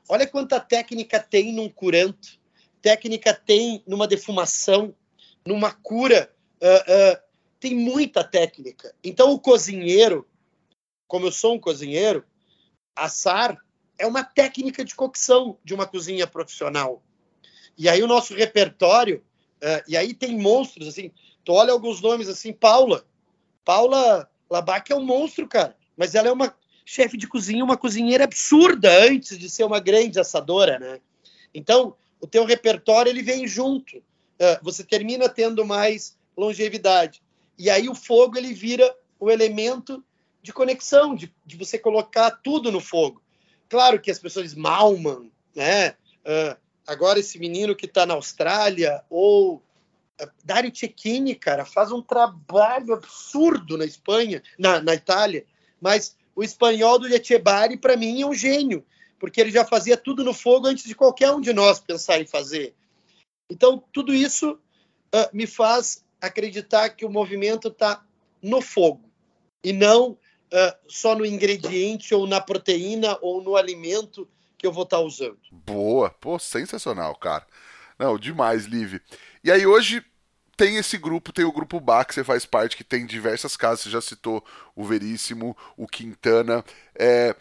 [0.08, 2.38] Olha quanta técnica tem num curanto,
[2.82, 4.94] técnica tem numa defumação,
[5.46, 6.30] numa cura.
[6.60, 7.23] Uh, uh,
[7.64, 8.94] tem muita técnica.
[9.02, 10.28] Então, o cozinheiro,
[11.08, 12.22] como eu sou um cozinheiro,
[12.94, 13.56] assar
[13.98, 17.02] é uma técnica de cocção de uma cozinha profissional.
[17.78, 19.24] E aí o nosso repertório,
[19.62, 21.10] uh, e aí tem monstros, assim,
[21.42, 23.06] tu olha alguns nomes assim, Paula.
[23.64, 25.74] Paula Labac é um monstro, cara.
[25.96, 30.20] Mas ela é uma chefe de cozinha, uma cozinheira absurda antes de ser uma grande
[30.20, 31.00] assadora, né?
[31.54, 33.96] Então, o teu repertório, ele vem junto.
[33.96, 37.23] Uh, você termina tendo mais longevidade.
[37.58, 40.04] E aí o fogo, ele vira o elemento
[40.42, 43.22] de conexão, de, de você colocar tudo no fogo.
[43.68, 45.90] Claro que as pessoas malman, né?
[46.20, 52.02] Uh, agora esse menino que está na Austrália, ou uh, Dario Cecchini, cara, faz um
[52.02, 55.46] trabalho absurdo na Espanha, na, na Itália,
[55.80, 58.84] mas o espanhol do Etchebari, para mim, é um gênio,
[59.18, 62.26] porque ele já fazia tudo no fogo antes de qualquer um de nós pensar em
[62.26, 62.74] fazer.
[63.48, 68.04] Então, tudo isso uh, me faz acreditar que o movimento está
[68.42, 69.08] no fogo
[69.62, 74.84] e não uh, só no ingrediente ou na proteína ou no alimento que eu vou
[74.84, 75.38] estar tá usando.
[75.50, 77.46] Boa, pô, sensacional, cara.
[77.98, 79.00] Não, demais, Liv.
[79.42, 80.04] E aí hoje
[80.56, 83.80] tem esse grupo, tem o grupo Bach, que você faz parte, que tem diversas casas,
[83.80, 86.64] você já citou o Veríssimo, o Quintana.
[86.94, 87.34] É,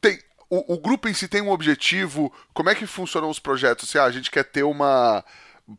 [0.00, 0.18] tem,
[0.48, 3.88] o, o, grupo em si tem um objetivo, como é que funcionam os projetos?
[3.88, 5.24] Se ah, a gente quer ter uma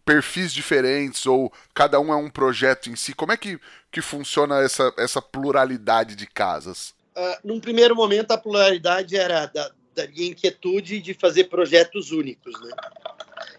[0.04, 3.60] perfis diferentes ou cada um é um projeto em si, como é que,
[3.91, 6.93] que funciona essa, essa pluralidade de casas?
[7.15, 12.60] Uh, num primeiro momento, a pluralidade era da, da minha inquietude de fazer projetos únicos.
[12.62, 12.71] Né?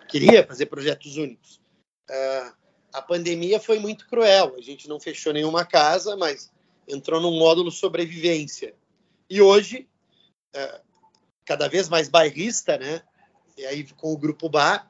[0.08, 1.60] Queria fazer projetos únicos.
[2.10, 2.52] Uh,
[2.92, 4.54] a pandemia foi muito cruel.
[4.56, 6.50] A gente não fechou nenhuma casa, mas
[6.88, 8.74] entrou num módulo sobrevivência.
[9.28, 9.88] E hoje,
[10.54, 10.80] é,
[11.44, 13.02] cada vez mais bairrista, né?
[13.56, 14.88] E aí com o Grupo Bar,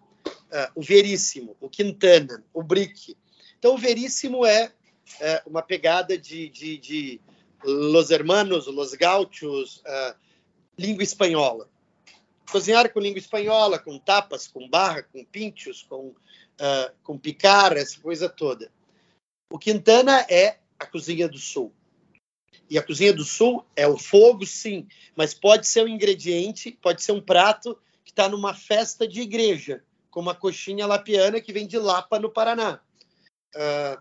[0.51, 3.17] é, o Veríssimo, o Quintana, o Brick.
[3.59, 4.73] Então, o Veríssimo é,
[5.21, 7.21] é uma pegada de, de, de,
[7.65, 10.15] Los Hermanos, Los Gauchos, uh,
[10.79, 11.69] língua espanhola.
[12.51, 16.15] Cozinhar com língua espanhola, com tapas, com barra, com pinchos, com
[16.57, 18.71] uh, com picar, essa coisa toda.
[19.51, 21.73] O Quintana é a cozinha do sul.
[22.69, 27.03] E a cozinha do sul é o fogo, sim, mas pode ser um ingrediente, pode
[27.03, 29.85] ser um prato que está numa festa de igreja,
[30.17, 32.81] como a coxinha lapiana que vem de Lapa, no Paraná.
[33.55, 34.01] Uh,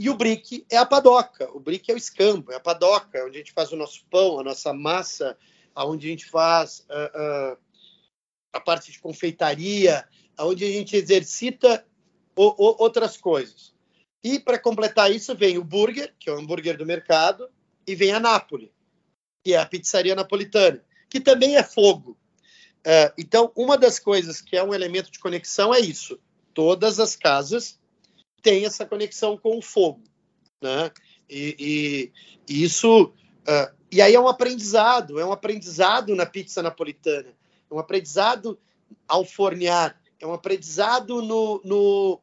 [0.00, 1.54] e o brick é a padoca.
[1.54, 4.06] O brick é o escambo, é a padoca, é onde a gente faz o nosso
[4.10, 5.36] pão, a nossa massa,
[5.76, 7.58] onde a gente faz uh, uh,
[8.54, 10.08] a parte de confeitaria,
[10.40, 11.86] onde a gente exercita
[12.34, 13.74] o, o, outras coisas.
[14.24, 17.50] E para completar isso, vem o burger, que é o hambúrguer do mercado,
[17.86, 18.70] e vem a Nápoles,
[19.44, 22.16] que é a pizzaria napolitana, que também é fogo.
[22.86, 26.18] Uh, então, uma das coisas que é um elemento de conexão é isso.
[26.52, 27.80] Todas as casas
[28.42, 30.02] têm essa conexão com o fogo.
[30.62, 30.90] Né?
[31.28, 32.12] E,
[32.46, 33.06] e, isso.
[33.06, 37.30] Uh, e aí é um aprendizado, é um aprendizado na pizza napolitana,
[37.70, 38.58] é um aprendizado
[39.08, 42.20] ao fornear, é um aprendizado no, no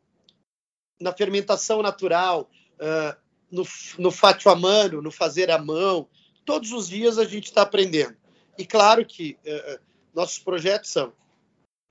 [0.99, 3.17] na fermentação natural, uh,
[3.49, 3.65] no,
[3.97, 6.07] no fátio a mano, no fazer à mão.
[6.45, 8.15] Todos os dias a gente está aprendendo.
[8.57, 9.79] E claro que uh,
[10.13, 11.13] nossos projetos são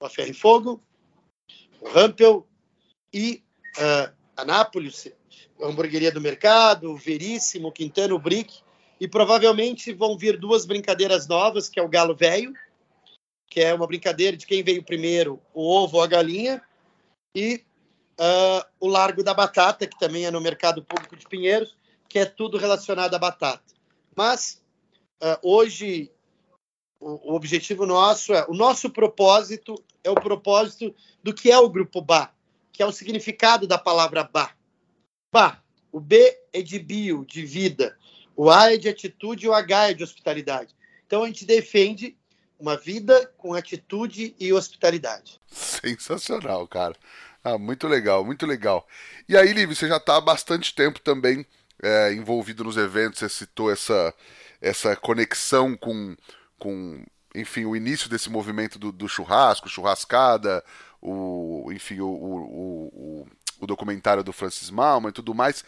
[0.03, 0.83] A Ferro e Fogo,
[1.81, 2.47] o Rampel
[3.13, 3.43] e
[3.79, 5.09] uh, Anápolis,
[5.61, 8.61] a Hamburgueria do Mercado, o Veríssimo, o Quintano, o Brick.
[9.01, 12.53] E provavelmente vão vir duas brincadeiras novas, que é o Galo Velho,
[13.49, 16.63] que é uma brincadeira de quem veio primeiro, o ovo ou a galinha,
[17.35, 17.65] e
[18.21, 21.75] uh, o Largo da Batata, que também é no Mercado Público de Pinheiros,
[22.09, 23.63] que é tudo relacionado à batata.
[24.15, 24.63] Mas
[25.23, 26.13] uh, hoje
[27.01, 29.75] o, objetivo nosso é o nosso propósito
[30.05, 32.33] é o propósito do que é o grupo Ba,
[32.73, 34.51] que é o significado da palavra Ba.
[35.33, 37.97] Ba, o B é de bio, de vida,
[38.37, 40.75] o A é de atitude e o H é de hospitalidade.
[41.07, 42.17] Então a gente defende
[42.59, 45.41] uma vida com atitude e hospitalidade.
[45.47, 46.95] Sensacional, cara.
[47.43, 48.87] Ah, muito legal, muito legal.
[49.27, 51.47] E aí, Liv, você já está há bastante tempo também
[51.83, 54.15] é, envolvido nos eventos, você citou essa,
[54.61, 56.15] essa conexão com,
[56.61, 57.05] com,
[57.35, 60.63] enfim, o início desse movimento do, do churrasco, churrascada,
[61.03, 63.29] o, enfim, o, o, o,
[63.61, 65.65] o documentário do Francis Malman e tudo mais.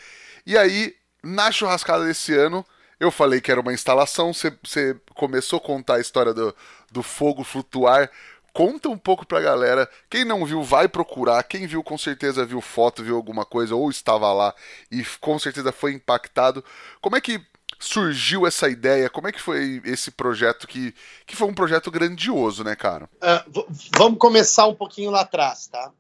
[0.47, 2.65] E aí, na churrascada desse ano,
[3.01, 6.55] eu falei que era uma instalação, você, você começou a contar a história do,
[6.91, 8.11] do fogo flutuar.
[8.53, 9.89] Conta um pouco pra galera.
[10.11, 11.43] Quem não viu, vai procurar.
[11.43, 14.55] Quem viu, com certeza viu foto, viu alguma coisa, ou estava lá
[14.91, 16.63] e com certeza foi impactado.
[17.01, 17.41] Como é que
[17.83, 19.11] surgiu essa ideia?
[19.11, 20.95] Como é que foi esse projeto que,
[21.27, 23.09] que foi um projeto grandioso, né, cara?
[23.17, 23.67] Uh,
[23.97, 25.93] vamos começar um pouquinho lá atrás, tá?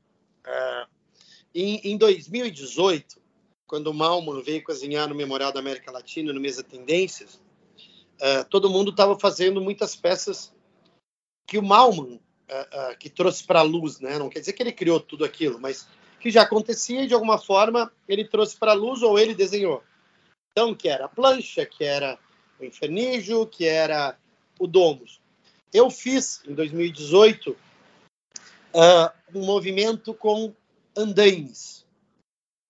[0.46, 0.88] Uh,
[1.54, 3.20] em, em 2018,
[3.66, 7.40] quando o Malman veio cozinhar no Memorial da América Latina, no Mesa Tendências,
[8.20, 10.52] uh, todo mundo estava fazendo muitas peças
[11.46, 12.20] que o Malman
[12.98, 14.18] que trouxe para a luz, né?
[14.18, 15.88] Não quer dizer que ele criou tudo aquilo, mas
[16.20, 19.82] que já acontecia e de alguma forma ele trouxe para a luz ou ele desenhou.
[20.52, 22.18] Então, que era a plancha, que era
[22.60, 24.18] o infernígio, que era
[24.58, 25.20] o domus.
[25.72, 27.58] Eu fiz em 2018 uh,
[29.34, 30.54] um movimento com
[30.96, 31.86] andaimes.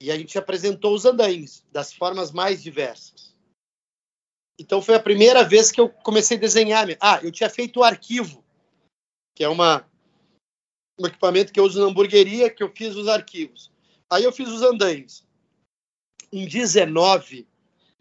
[0.00, 3.32] E a gente apresentou os andaimes das formas mais diversas.
[4.58, 6.86] Então foi a primeira vez que eu comecei a desenhar.
[7.00, 8.42] Ah, eu tinha feito o arquivo
[9.34, 9.88] que é uma,
[10.98, 13.70] um equipamento que eu uso na hamburgueria, que eu fiz os arquivos.
[14.10, 15.26] Aí eu fiz os andaimes.
[16.32, 17.46] Em 19,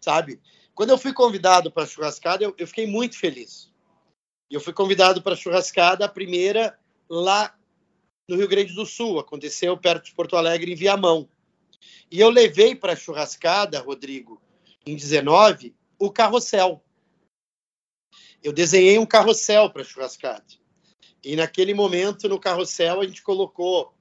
[0.02, 0.40] sabe?
[0.74, 3.70] Quando eu fui convidado para a churrascada, eu, eu, fiquei muito feliz.
[4.50, 6.78] Eu fui convidado para a churrascada, a primeira
[7.08, 7.56] lá
[8.28, 9.18] no Rio Grande do Sul.
[9.18, 11.28] Aconteceu perto de Porto Alegre, em Viamão.
[12.10, 14.40] E eu levei para a churrascada, Rodrigo,
[14.84, 16.82] em 19, o carrossel.
[18.42, 20.44] Eu desenhei um carrossel para a churrascada.
[21.24, 23.94] E naquele momento, no carrossel, a gente colocou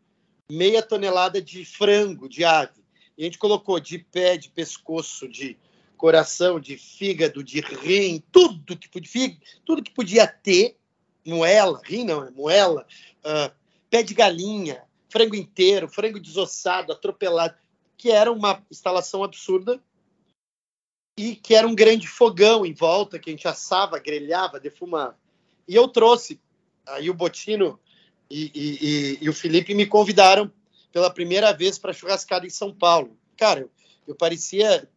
[0.52, 2.82] meia tonelada de frango, de ave.
[3.18, 5.58] E a gente colocou de pé, de pescoço, de
[6.02, 10.76] coração, de fígado, de rim, tudo que podia, tudo que podia ter,
[11.24, 12.88] moela, rim não, é moela,
[13.20, 13.56] uh,
[13.88, 17.54] pé de galinha, frango inteiro, frango desossado, atropelado,
[17.96, 19.80] que era uma instalação absurda
[21.16, 25.16] e que era um grande fogão em volta que a gente assava, grelhava, defumava.
[25.68, 26.42] E eu trouxe
[26.84, 27.80] aí o Botino
[28.28, 30.52] e, e, e, e o Felipe me convidaram
[30.92, 33.16] pela primeira vez para churrascada em São Paulo.
[33.38, 33.72] Cara, eu,
[34.08, 34.90] eu parecia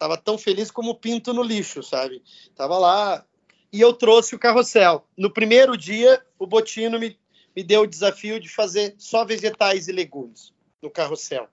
[0.00, 2.22] tava tão feliz como pinto no lixo, sabe?
[2.56, 3.22] Tava lá
[3.70, 5.06] e eu trouxe o carrossel.
[5.14, 7.18] No primeiro dia, o Botino me,
[7.54, 11.48] me deu o desafio de fazer só vegetais e legumes no carrossel.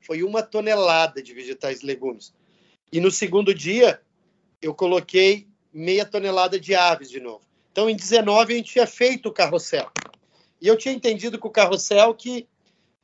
[0.00, 2.32] Foi uma tonelada de vegetais e legumes.
[2.90, 4.00] E no segundo dia,
[4.62, 7.42] eu coloquei meia tonelada de aves de novo.
[7.70, 9.90] Então, em 19, a gente tinha feito o carrossel.
[10.58, 12.48] E eu tinha entendido com o carrossel que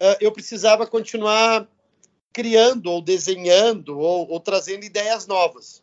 [0.00, 1.68] uh, eu precisava continuar
[2.32, 5.82] criando ou desenhando ou, ou trazendo ideias novas.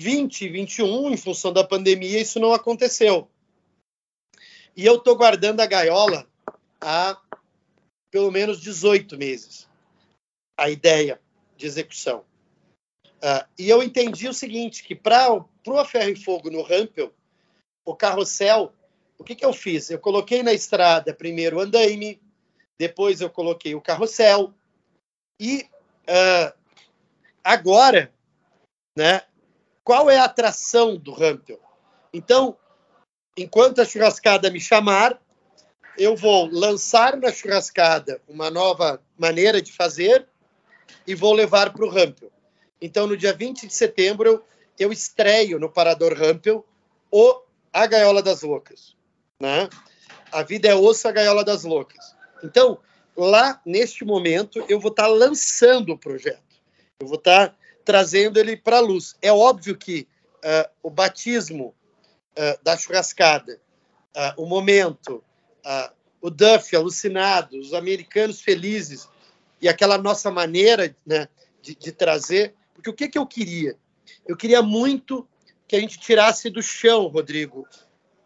[0.00, 3.28] 20, 21, em função da pandemia, isso não aconteceu.
[4.76, 6.28] E eu estou guardando a gaiola
[6.80, 7.20] há
[8.10, 9.68] pelo menos 18 meses.
[10.56, 11.20] A ideia
[11.56, 12.24] de execução.
[13.18, 17.12] Uh, e eu entendi o seguinte, que para o Ferro e Fogo no Rampel,
[17.84, 18.72] o carrossel,
[19.18, 19.90] o que, que eu fiz?
[19.90, 22.20] Eu coloquei na estrada primeiro o andaime,
[22.78, 24.54] depois eu coloquei o carrossel,
[25.38, 25.68] e
[26.08, 26.52] uh,
[27.44, 28.12] agora,
[28.96, 29.22] né,
[29.84, 31.60] qual é a atração do Rampel?
[32.12, 32.56] Então,
[33.36, 35.20] enquanto a churrascada me chamar,
[35.96, 40.26] eu vou lançar na churrascada uma nova maneira de fazer
[41.06, 42.30] e vou levar para o Rampel.
[42.80, 44.44] Então, no dia 20 de setembro,
[44.78, 46.64] eu estreio no Parador Rampel
[47.10, 48.96] o A Gaiola das Loucas.
[49.40, 49.68] Né?
[50.30, 52.14] A vida é osso, a Gaiola das Loucas.
[52.42, 52.78] Então,
[53.26, 56.42] lá, neste momento, eu vou estar tá lançando o projeto.
[57.00, 57.54] Eu vou estar tá
[57.84, 59.16] trazendo ele para a luz.
[59.20, 60.06] É óbvio que
[60.38, 61.74] uh, o batismo
[62.36, 63.60] uh, da churrascada,
[64.16, 65.22] uh, o momento,
[66.20, 69.08] o Duff alucinado, os americanos felizes
[69.60, 71.28] e aquela nossa maneira né,
[71.60, 72.54] de, de trazer.
[72.74, 73.76] Porque o que, que eu queria?
[74.26, 75.28] Eu queria muito
[75.66, 77.66] que a gente tirasse do chão, Rodrigo,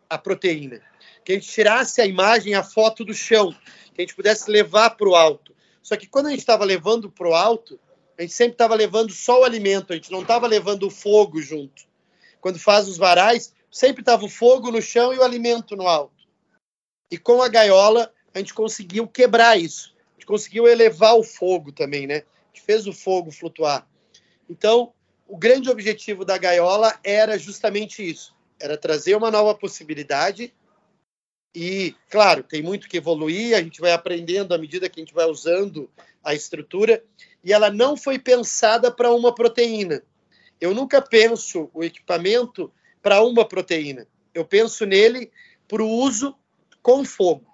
[0.08, 0.80] a proteína.
[1.24, 3.54] Que a gente tirasse a imagem, a foto do chão.
[3.94, 5.54] Que a gente pudesse levar para o alto.
[5.82, 7.78] Só que quando a gente estava levando para o alto,
[8.18, 11.40] a gente sempre estava levando só o alimento, a gente não estava levando o fogo
[11.42, 11.84] junto.
[12.40, 16.22] Quando faz os varais, sempre estava o fogo no chão e o alimento no alto.
[17.10, 19.94] E com a gaiola, a gente conseguiu quebrar isso.
[20.10, 22.16] A gente conseguiu elevar o fogo também, né?
[22.16, 23.86] A gente fez o fogo flutuar.
[24.48, 24.92] Então,
[25.26, 30.54] o grande objetivo da gaiola era justamente isso: era trazer uma nova possibilidade.
[31.54, 35.14] E, claro, tem muito que evoluir, a gente vai aprendendo à medida que a gente
[35.14, 35.90] vai usando
[36.24, 37.02] a estrutura.
[37.44, 40.02] E ela não foi pensada para uma proteína.
[40.60, 42.72] Eu nunca penso o equipamento
[43.02, 44.06] para uma proteína.
[44.32, 45.30] Eu penso nele
[45.68, 46.34] para o uso
[46.80, 47.44] com fogo.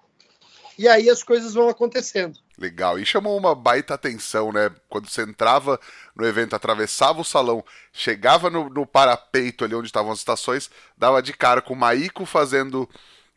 [0.77, 2.39] E aí as coisas vão acontecendo.
[2.57, 2.97] Legal.
[2.97, 4.73] E chamou uma baita atenção, né?
[4.87, 5.79] Quando você entrava
[6.15, 11.21] no evento, atravessava o salão, chegava no, no parapeito ali onde estavam as estações, dava
[11.21, 12.87] de cara com o Maíco fazendo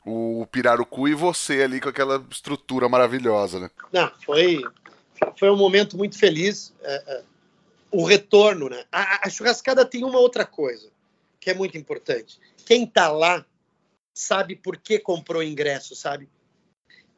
[0.05, 3.71] o pirarucu e você ali com aquela estrutura maravilhosa, né?
[3.93, 4.63] Não, foi,
[5.39, 6.75] foi um momento muito feliz.
[6.83, 7.23] É, é,
[7.91, 8.85] o retorno, né?
[8.91, 10.91] A, a, churrascada tem uma outra coisa
[11.39, 12.41] que é muito importante.
[12.65, 13.45] Quem tá lá
[14.15, 16.29] sabe por que comprou ingresso, sabe?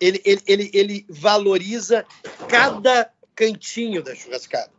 [0.00, 2.04] Ele, ele, ele, ele valoriza
[2.48, 4.70] cada cantinho da churrascada.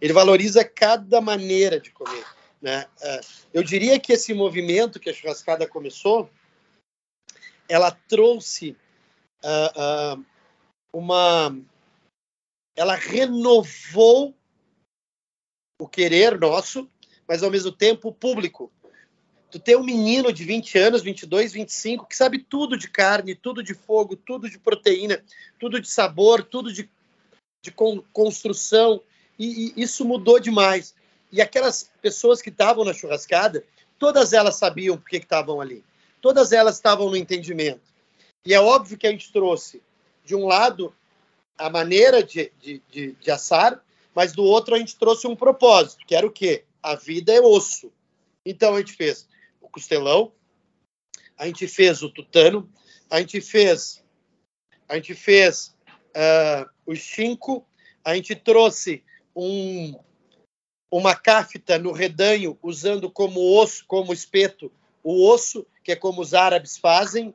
[0.00, 2.24] Ele valoriza cada maneira de comer.
[2.60, 2.86] Né?
[3.00, 3.20] É,
[3.52, 6.30] eu diria que esse movimento que a churrascada começou,
[7.68, 8.76] ela trouxe
[9.44, 10.24] uh, uh,
[10.92, 11.56] uma.
[12.76, 14.34] Ela renovou
[15.80, 16.88] o querer nosso,
[17.28, 18.72] mas ao mesmo tempo o público
[19.52, 23.62] tu ter um menino de 20 anos, 22, 25, que sabe tudo de carne, tudo
[23.62, 25.22] de fogo, tudo de proteína,
[25.60, 26.88] tudo de sabor, tudo de,
[27.62, 29.02] de con construção,
[29.38, 30.94] e, e, isso mudou demais.
[31.30, 33.62] E aquelas pessoas que estavam na churrascada,
[33.98, 35.84] todas elas sabiam por que estavam ali.
[36.22, 37.82] Todas elas estavam no entendimento.
[38.46, 39.82] E é óbvio que a gente trouxe,
[40.24, 40.94] de um lado,
[41.58, 46.06] a maneira de, de, de, de assar, mas do outro a gente trouxe um propósito,
[46.06, 46.64] que era o quê?
[46.82, 47.92] A vida é osso.
[48.46, 49.28] Então a gente fez
[49.72, 50.30] costelão,
[51.36, 52.70] a gente fez o tutano,
[53.10, 54.04] a gente fez,
[54.86, 55.74] a gente fez
[56.14, 57.66] uh, o chinco,
[58.04, 59.02] a gente trouxe
[59.34, 59.98] um,
[60.90, 64.70] uma cáfita no redanho usando como osso, como espeto,
[65.02, 67.34] o osso, que é como os árabes fazem.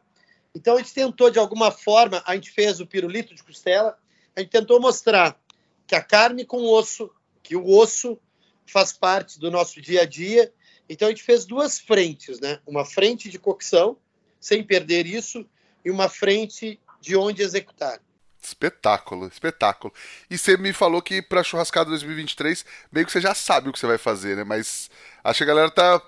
[0.55, 3.97] Então a gente tentou de alguma forma, a gente fez o pirulito de costela,
[4.35, 5.39] a gente tentou mostrar
[5.85, 7.09] que a carne com osso,
[7.43, 8.19] que o osso
[8.65, 10.53] faz parte do nosso dia a dia
[10.89, 12.59] então a gente fez duas frentes, né?
[12.65, 13.97] Uma frente de cocção,
[14.39, 15.45] sem perder isso,
[15.83, 17.99] e uma frente de onde executar.
[18.41, 19.93] Espetáculo, espetáculo.
[20.29, 23.79] E você me falou que para churrascada 2023, meio que você já sabe o que
[23.79, 24.43] você vai fazer, né?
[24.43, 24.89] Mas
[25.23, 26.01] acho que a galera tá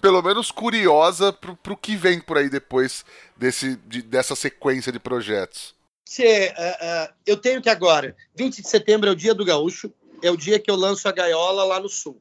[0.00, 3.04] pelo menos curiosa pro, pro que vem por aí depois
[3.36, 5.74] desse, de, dessa sequência de projetos.
[6.18, 10.30] Uh, uh, eu tenho que agora, 20 de setembro é o dia do gaúcho, é
[10.30, 12.20] o dia que eu lanço a gaiola lá no sul,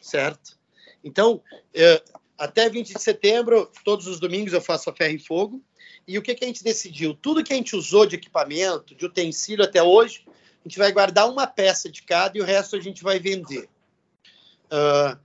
[0.00, 0.56] certo?
[1.02, 1.42] Então,
[1.74, 2.02] é,
[2.36, 5.62] até 20 de setembro, todos os domingos eu faço a ferro e fogo.
[6.06, 7.14] E o que, que a gente decidiu?
[7.14, 11.28] Tudo que a gente usou de equipamento, de utensílio até hoje, a gente vai guardar
[11.28, 13.68] uma peça de cada e o resto a gente vai vender.
[14.66, 15.18] Uh,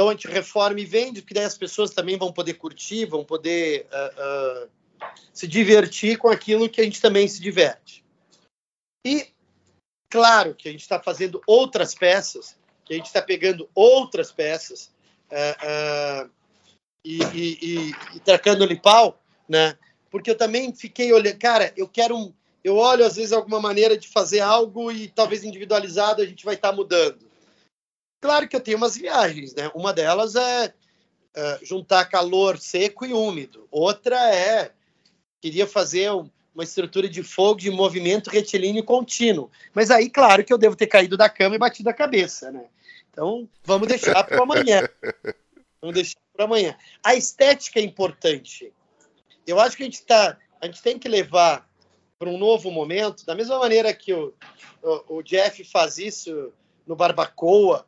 [0.00, 3.22] então a gente reforma e vende, porque daí as pessoas também vão poder curtir, vão
[3.22, 8.02] poder uh, uh, se divertir com aquilo que a gente também se diverte.
[9.06, 9.28] E
[10.08, 14.90] claro que a gente está fazendo outras peças, que a gente está pegando outras peças
[15.30, 16.26] é,
[17.04, 19.76] e, e, e, e tracando-lhe pau, né?
[20.10, 22.32] Porque eu também fiquei olhando, cara, eu quero um.
[22.64, 26.54] Eu olho às vezes alguma maneira de fazer algo e talvez individualizado a gente vai
[26.54, 27.29] estar tá mudando.
[28.20, 29.70] Claro que eu tenho umas viagens, né?
[29.74, 30.74] Uma delas é,
[31.34, 33.66] é juntar calor seco e úmido.
[33.70, 34.72] Outra é
[35.40, 36.10] queria fazer
[36.54, 39.50] uma estrutura de fogo de movimento retilíneo contínuo.
[39.72, 42.66] Mas aí, claro que eu devo ter caído da cama e batido a cabeça, né?
[43.10, 44.88] Então, vamos deixar para amanhã.
[45.80, 46.76] Vamos deixar para amanhã.
[47.02, 48.72] A estética é importante.
[49.46, 51.68] Eu acho que a gente tá, a gente tem que levar
[52.18, 54.34] para um novo momento, da mesma maneira que o,
[54.82, 56.52] o, o Jeff faz isso
[56.86, 57.86] no Barbacoa.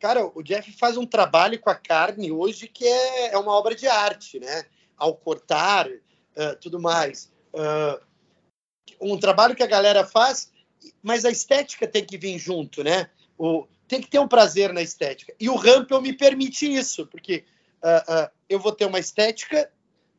[0.00, 3.74] Cara, o Jeff faz um trabalho com a carne hoje que é, é uma obra
[3.74, 4.64] de arte, né?
[4.96, 7.32] Ao cortar, uh, tudo mais.
[7.52, 8.00] Uh,
[9.00, 10.50] um trabalho que a galera faz,
[11.02, 13.10] mas a estética tem que vir junto, né?
[13.36, 15.34] O, tem que ter um prazer na estética.
[15.38, 17.44] E o Rampel me permite isso, porque
[17.82, 19.70] uh, eu vou ter uma estética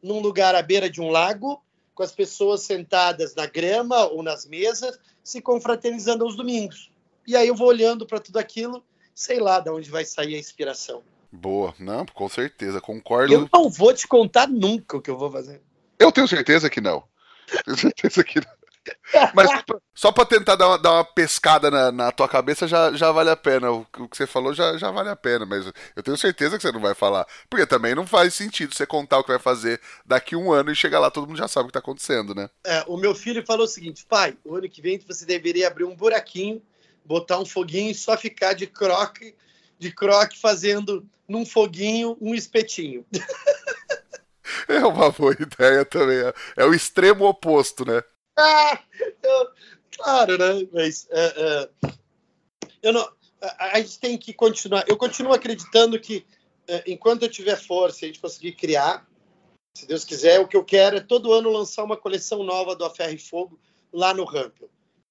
[0.02, 1.62] num lugar à beira de um lago,
[1.93, 6.89] com as pessoas sentadas na grama ou nas mesas, se confraternizando aos domingos.
[7.28, 8.84] E aí eu vou olhando para tudo aquilo,
[9.20, 11.03] sei lá de onde vai sair a inspiração.
[11.30, 13.34] Boa, não, com certeza, concordo.
[13.34, 15.61] Eu não vou te contar nunca o que eu vou fazer.
[15.99, 17.03] Eu tenho certeza que não.
[17.65, 18.59] Tenho certeza que não.
[19.36, 19.49] Mas
[19.93, 23.30] só para tentar dar uma, dar uma pescada na, na, tua cabeça já, já vale
[23.30, 23.70] a pena.
[23.70, 26.61] O, o, que você falou já, já vale a pena, mas eu tenho certeza que
[26.61, 27.28] você não vai falar.
[27.49, 30.76] Porque também não faz sentido você contar o que vai fazer daqui um ano e
[30.76, 32.49] chegar lá, todo mundo já sabe o que tá acontecendo, né?
[32.65, 35.84] É, o meu filho falou o seguinte: pai, o ano que vem você deveria abrir
[35.84, 36.61] um buraquinho,
[37.10, 39.36] botar um foguinho e só ficar de croque,
[39.80, 43.03] de croque fazendo num foguinho um espetinho.
[44.68, 46.18] É uma boa ideia também.
[46.18, 48.01] É, é o extremo oposto, né?
[48.38, 49.49] Ah, eu,
[49.95, 50.68] claro, né?
[50.72, 51.89] Mas é, é,
[52.82, 53.01] eu não,
[53.41, 54.86] a, a, gente tem que continuar.
[54.88, 56.26] Eu continuo acreditando que
[56.68, 59.05] é, enquanto eu tiver força e a gente conseguir criar,
[59.74, 62.86] se Deus quiser, o que eu quero é todo ano lançar uma coleção nova do
[62.86, 63.60] A Ferro e Fogo
[63.91, 64.70] lá no Rampel.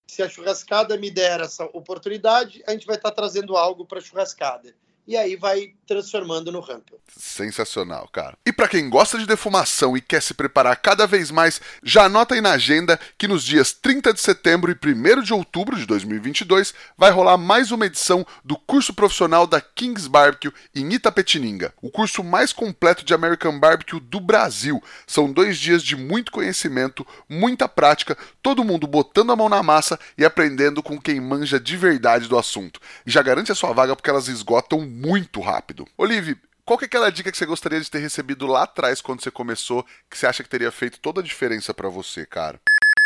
[0.08, 4.02] Se a churrascada me der essa oportunidade, a gente vai estar trazendo algo para a
[4.02, 4.74] churrascada
[5.08, 7.00] e aí vai transformando no Rampel.
[7.16, 8.36] Sensacional, cara.
[8.44, 12.34] E para quem gosta de defumação e quer se preparar cada vez mais, já anota
[12.34, 16.74] aí na agenda que nos dias 30 de setembro e 1 de outubro de 2022
[16.96, 22.22] vai rolar mais uma edição do curso profissional da Kings Barbecue em Itapetininga, o curso
[22.22, 24.82] mais completo de American Barbecue do Brasil.
[25.06, 29.98] São dois dias de muito conhecimento, muita prática, todo mundo botando a mão na massa
[30.18, 32.78] e aprendendo com quem manja de verdade do assunto.
[33.06, 35.86] E já garante a sua vaga porque elas esgotam muito rápido.
[35.96, 39.22] Olive, qual que é aquela dica que você gostaria de ter recebido lá atrás quando
[39.22, 42.60] você começou, que você acha que teria feito toda a diferença para você, cara?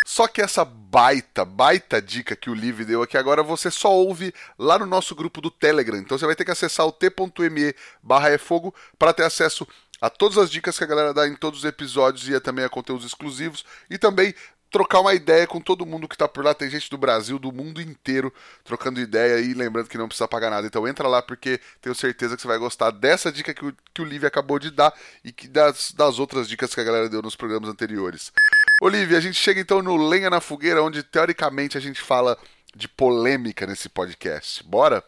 [0.04, 4.34] Só que essa baita, baita dica que o Liv deu aqui agora você só ouve
[4.58, 5.98] lá no nosso grupo do Telegram.
[5.98, 9.66] Então você vai ter que acessar o t.me barra fogo para ter acesso
[10.00, 12.68] a todas as dicas que a galera dá em todos os episódios e também a
[12.68, 14.34] conteúdos exclusivos e também
[14.72, 16.54] trocar uma ideia com todo mundo que tá por lá.
[16.54, 18.32] Tem gente do Brasil, do mundo inteiro,
[18.64, 20.66] trocando ideia e lembrando que não precisa pagar nada.
[20.66, 24.00] Então entra lá porque tenho certeza que você vai gostar dessa dica que o, que
[24.00, 24.92] o Livre acabou de dar
[25.22, 28.32] e que das, das outras dicas que a galera deu nos programas anteriores.
[28.80, 32.38] Olivia, a gente chega então no Lenha na Fogueira, onde teoricamente a gente fala
[32.74, 34.64] de polêmica nesse podcast.
[34.64, 35.04] Bora?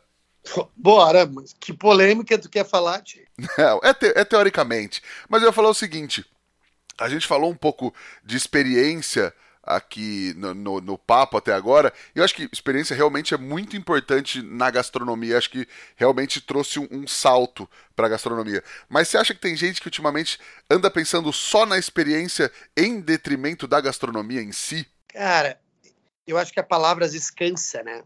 [0.76, 3.24] Bora, mas que polêmica tu quer falar, tio?
[3.56, 5.02] Não, é, te, é teoricamente.
[5.26, 6.22] Mas eu ia falar o seguinte:
[6.98, 9.34] a gente falou um pouco de experiência
[9.66, 11.92] aqui no, no, no, papo até agora.
[12.14, 15.38] E eu acho que experiência realmente é muito importante na gastronomia.
[15.38, 18.62] Acho que realmente trouxe um, um salto para a gastronomia.
[18.88, 20.38] Mas você acha que tem gente que ultimamente
[20.70, 24.86] anda pensando só na experiência em detrimento da gastronomia em si?
[25.08, 25.58] Cara,
[26.26, 28.02] eu acho que a palavra descansa, né?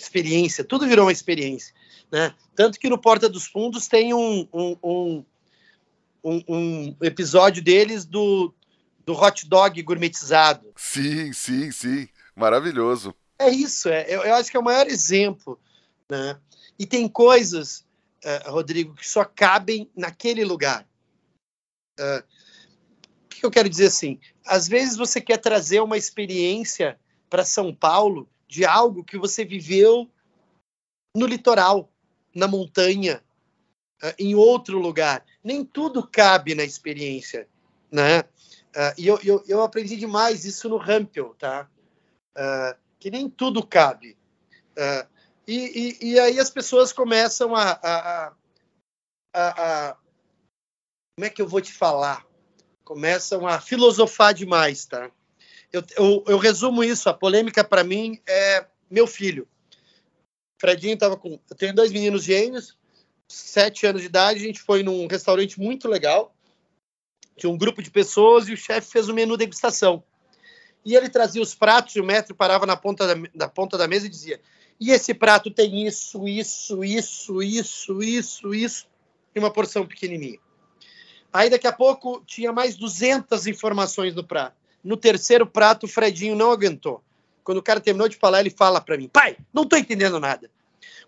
[0.00, 1.74] Experiência, tudo virou uma experiência.
[2.10, 2.34] Né?
[2.56, 5.24] Tanto que no Porta dos Fundos tem um, um,
[6.22, 8.52] um, um episódio deles do
[9.04, 10.72] do hot dog gourmetizado.
[10.76, 12.08] Sim, sim, sim.
[12.34, 13.14] Maravilhoso.
[13.38, 15.60] É isso, é, eu, eu acho que é o maior exemplo.
[16.08, 16.38] Né?
[16.78, 17.84] E tem coisas,
[18.24, 20.86] uh, Rodrigo, que só cabem naquele lugar.
[21.98, 22.22] Uh,
[23.24, 24.20] o que eu quero dizer assim?
[24.46, 26.98] Às vezes você quer trazer uma experiência
[27.28, 30.08] para São Paulo de algo que você viveu
[31.16, 31.90] no litoral,
[32.34, 33.22] na montanha,
[34.02, 35.24] uh, em outro lugar.
[35.42, 37.48] Nem tudo cabe na experiência,
[37.90, 38.24] né?
[38.74, 41.68] Uh, e eu, eu, eu, aprendi demais isso no Rampel, tá?
[42.36, 44.16] Uh, que nem tudo cabe.
[44.72, 45.06] Uh,
[45.46, 48.32] e, e, e, aí as pessoas começam a, a,
[49.34, 49.96] a, a,
[51.14, 52.26] Como é que eu vou te falar?
[52.82, 55.10] Começam a filosofar demais, tá?
[55.70, 57.10] Eu, eu, eu resumo isso.
[57.10, 59.46] A polêmica para mim é meu filho.
[60.58, 61.38] Fredinho estava com.
[61.50, 62.78] Eu tenho dois meninos gêmeos,
[63.28, 64.40] sete anos de idade.
[64.40, 66.34] A gente foi num restaurante muito legal
[67.36, 70.02] tinha um grupo de pessoas e o chefe fez o menu degustação.
[70.84, 74.06] E ele trazia os pratos e o mestre parava na ponta da, ponta da mesa
[74.06, 74.40] e dizia:
[74.80, 78.86] e esse prato tem isso, isso, isso, isso, isso, isso,
[79.34, 80.40] e uma porção pequenininha.
[81.32, 84.56] Aí daqui a pouco tinha mais 200 informações no prato.
[84.82, 87.02] No terceiro prato, o Fredinho não aguentou.
[87.44, 90.50] Quando o cara terminou de falar, ele fala para mim: pai, não estou entendendo nada.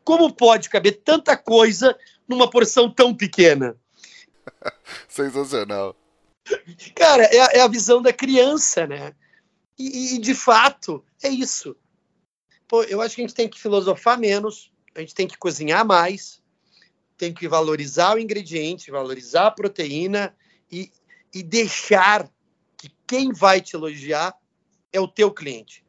[0.05, 1.97] Como pode caber tanta coisa
[2.29, 3.77] numa porção tão pequena?
[5.09, 5.97] Sensacional.
[6.95, 9.15] Cara, é a, é a, visão da criança, né?
[9.79, 11.77] E, e, de fato, é isso.
[12.69, 15.85] Pô, eu acho que a gente tem que filosofar menos, a gente tem que cozinhar
[15.85, 16.43] mais,
[17.17, 20.35] tem que valorizar o ingrediente, valorizar a proteína
[20.71, 20.91] e,
[21.33, 22.31] e deixar
[22.77, 24.37] que quem vai te elogiar
[24.93, 25.85] é o teu cliente,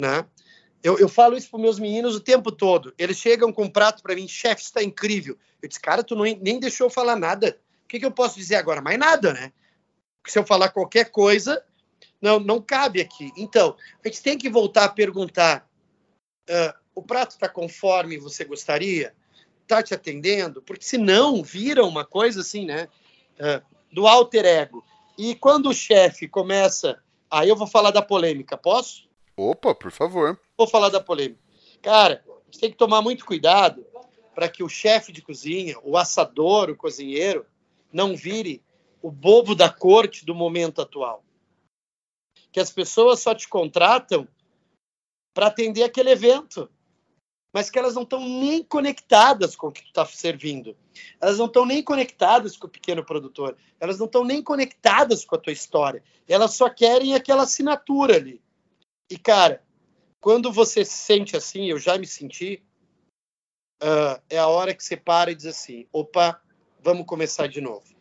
[0.00, 0.26] né?
[0.82, 2.92] Eu, eu falo isso para meus meninos o tempo todo.
[2.98, 5.38] Eles chegam com um prato para mim, chefe, está incrível.
[5.62, 7.56] Eu disse, cara, tu não, nem deixou eu falar nada.
[7.84, 8.82] O que, que eu posso dizer agora?
[8.82, 9.52] Mais nada, né?
[10.22, 11.64] Porque se eu falar qualquer coisa,
[12.20, 13.32] não, não cabe aqui.
[13.36, 15.68] Então, a gente tem que voltar a perguntar:
[16.48, 19.12] uh, o prato está conforme você gostaria?
[19.62, 20.62] Está te atendendo?
[20.62, 22.88] Porque senão vira uma coisa assim, né?
[23.34, 23.62] Uh,
[23.92, 24.84] do alter ego.
[25.18, 27.02] E quando o chefe começa.
[27.28, 29.08] Aí eu vou falar da polêmica, posso?
[29.36, 30.38] Opa, por favor.
[30.56, 31.40] Vou falar da polêmica.
[31.80, 33.86] Cara, a gente tem que tomar muito cuidado
[34.34, 37.46] para que o chefe de cozinha, o assador, o cozinheiro,
[37.90, 38.62] não vire
[39.02, 41.24] o bobo da corte do momento atual.
[42.50, 44.28] Que as pessoas só te contratam
[45.34, 46.70] para atender aquele evento,
[47.52, 50.76] mas que elas não estão nem conectadas com o que tu está servindo.
[51.20, 53.56] Elas não estão nem conectadas com o pequeno produtor.
[53.80, 56.02] Elas não estão nem conectadas com a tua história.
[56.28, 58.40] Elas só querem aquela assinatura ali.
[59.10, 59.62] E, cara,
[60.20, 62.62] quando você se sente assim, eu já me senti,
[63.82, 66.40] uh, é a hora que você para e diz assim: opa,
[66.80, 67.91] vamos começar de novo.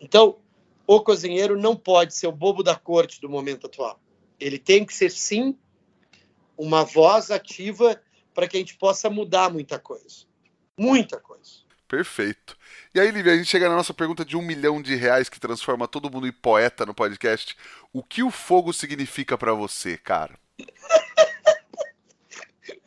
[0.00, 0.38] Então,
[0.86, 4.00] o cozinheiro não pode ser o bobo da corte do momento atual.
[4.38, 5.58] Ele tem que ser, sim,
[6.56, 8.00] uma voz ativa
[8.34, 10.26] para que a gente possa mudar muita coisa.
[10.78, 11.66] Muita coisa.
[11.88, 12.56] Perfeito.
[12.94, 15.38] E aí, Lívia, a gente chega na nossa pergunta de um milhão de reais que
[15.38, 17.56] transforma todo mundo em poeta no podcast.
[17.92, 20.38] O que o fogo significa para você, cara?
[20.58, 20.64] O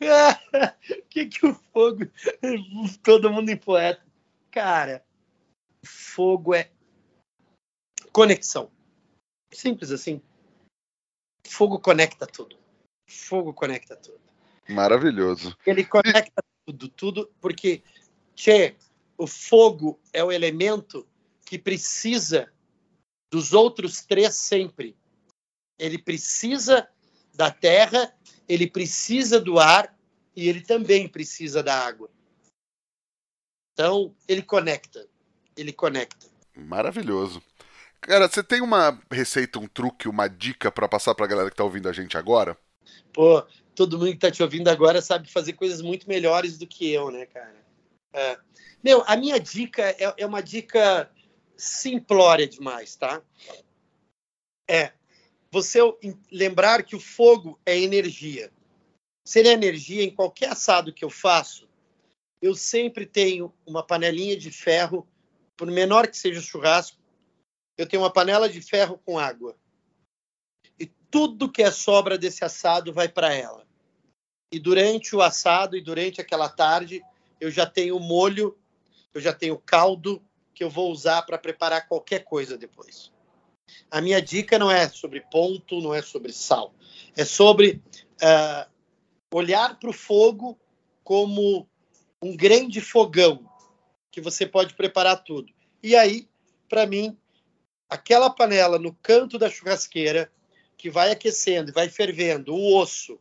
[1.08, 2.06] que, que o fogo.
[3.02, 4.02] Todo mundo em poeta.
[4.50, 5.02] Cara,
[5.82, 6.70] fogo é
[8.12, 8.70] conexão.
[9.52, 10.20] Simples assim.
[11.46, 12.56] Fogo conecta tudo.
[13.08, 14.20] Fogo conecta tudo.
[14.68, 15.56] Maravilhoso.
[15.66, 17.82] Ele conecta tudo, tudo, porque,
[18.34, 18.76] tchê,
[19.18, 21.06] o fogo é o elemento
[21.44, 22.52] que precisa
[23.30, 24.96] dos outros três sempre.
[25.78, 26.88] Ele precisa
[27.34, 28.14] da terra,
[28.48, 29.98] ele precisa do ar
[30.36, 32.10] e ele também precisa da água.
[33.72, 35.08] Então, ele conecta.
[35.56, 36.28] Ele conecta.
[36.54, 37.42] Maravilhoso.
[38.00, 41.56] Cara, você tem uma receita, um truque, uma dica para passar para a galera que
[41.56, 42.56] tá ouvindo a gente agora?
[43.12, 43.42] Pô,
[43.74, 47.10] todo mundo que tá te ouvindo agora sabe fazer coisas muito melhores do que eu,
[47.10, 47.56] né, cara?
[48.12, 48.38] É.
[48.82, 51.10] Meu, a minha dica é, é uma dica
[51.56, 53.22] simplória demais, tá?
[54.68, 54.92] É
[55.52, 55.80] você
[56.30, 58.52] lembrar que o fogo é energia.
[59.26, 61.68] Se ele é energia, em qualquer assado que eu faço,
[62.40, 65.06] eu sempre tenho uma panelinha de ferro,
[65.56, 66.99] por menor que seja o churrasco,
[67.80, 69.56] eu tenho uma panela de ferro com água.
[70.78, 73.66] E tudo que é sobra desse assado vai para ela.
[74.52, 77.00] E durante o assado e durante aquela tarde,
[77.40, 78.54] eu já tenho molho,
[79.14, 80.22] eu já tenho caldo
[80.54, 83.10] que eu vou usar para preparar qualquer coisa depois.
[83.90, 86.74] A minha dica não é sobre ponto, não é sobre sal.
[87.16, 87.82] É sobre
[88.22, 88.70] uh,
[89.32, 90.60] olhar para o fogo
[91.02, 91.66] como
[92.20, 93.50] um grande fogão
[94.10, 95.50] que você pode preparar tudo.
[95.82, 96.28] E aí,
[96.68, 97.16] para mim,
[97.90, 100.30] aquela panela no canto da churrasqueira
[100.78, 103.18] que vai aquecendo e vai fervendo o osso,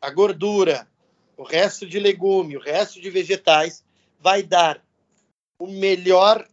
[0.00, 0.86] a gordura,
[1.36, 3.84] o resto de legume, o resto de vegetais,
[4.20, 4.84] vai dar
[5.58, 6.46] o melhor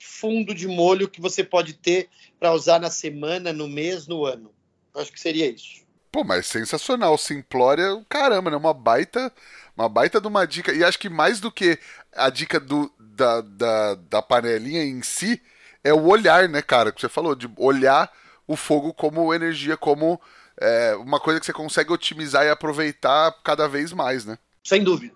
[0.00, 2.08] fundo de molho que você pode ter
[2.40, 4.52] para usar na semana, no mês, no ano.
[4.94, 5.86] Eu acho que seria isso.
[6.10, 8.56] Pô, mas sensacional, simplória, caramba, né?
[8.56, 9.32] Uma baita,
[9.76, 10.72] uma baita de uma dica.
[10.72, 11.78] E acho que mais do que
[12.12, 15.40] a dica do, da, da, da panelinha em si,
[15.82, 16.92] é o olhar, né, cara?
[16.92, 18.12] Que você falou, de olhar
[18.46, 20.20] o fogo como energia, como
[20.60, 24.38] é, uma coisa que você consegue otimizar e aproveitar cada vez mais, né?
[24.64, 25.14] Sem dúvida.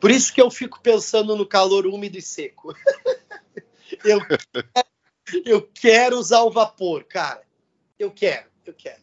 [0.00, 2.74] Por isso que eu fico pensando no calor úmido e seco.
[4.04, 4.20] eu,
[5.44, 7.42] eu quero usar o vapor, cara.
[7.98, 9.02] Eu quero, eu quero.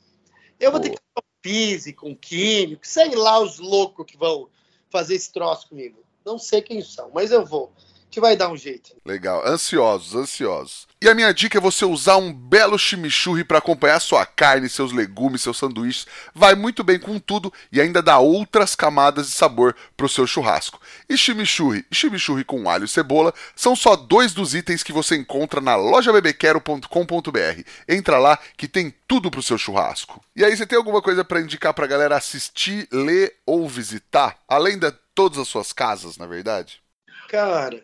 [0.60, 4.49] Eu vou ter que fazer um físico, um químico, sei lá os loucos que vão
[4.89, 6.03] fazer esse troço comigo.
[6.26, 7.74] Não sei quem são, mas eu vou
[8.16, 8.95] gente vai dar um jeito.
[9.06, 10.88] Legal, ansiosos, ansiosos.
[11.01, 14.91] E a minha dica é você usar um belo chimichurri para acompanhar sua carne, seus
[14.91, 16.08] legumes, seus sanduíches.
[16.34, 20.80] Vai muito bem com tudo e ainda dá outras camadas de sabor pro seu churrasco.
[21.10, 25.16] E chimichurri e chimichurri com alho e cebola são só dois dos itens que você
[25.16, 27.62] encontra na lojabebequero.com.br.
[27.88, 30.24] Entra lá que tem tudo pro seu churrasco.
[30.36, 34.39] E aí, você tem alguma coisa para indicar pra galera assistir, ler ou visitar?
[34.47, 36.82] Além de todas as suas casas, na verdade?
[37.30, 37.84] Cara,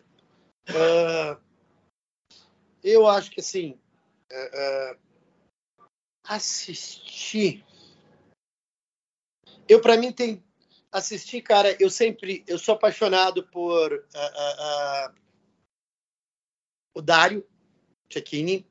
[0.68, 1.40] Uh,
[2.82, 3.78] eu acho que assim,
[4.30, 4.98] uh, uh,
[6.24, 7.64] assistir.
[9.68, 10.42] Eu para mim tem
[10.90, 11.76] assistir, cara.
[11.80, 14.06] Eu sempre, eu sou apaixonado por
[16.94, 17.46] o Dário
[18.12, 18.66] Cecchini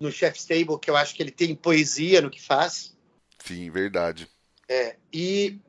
[0.00, 2.96] no Chef Stable, que eu acho que ele tem poesia no que faz.
[3.38, 4.28] Sim, verdade.
[4.68, 5.60] É, e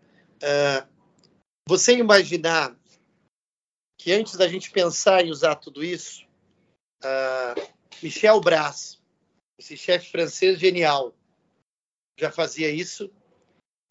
[1.68, 2.76] você imaginar
[4.06, 6.28] que antes da gente pensar em usar tudo isso,
[7.04, 7.60] uh,
[8.04, 9.02] Michel Bras,
[9.58, 11.12] esse chefe francês genial,
[12.16, 13.10] já fazia isso,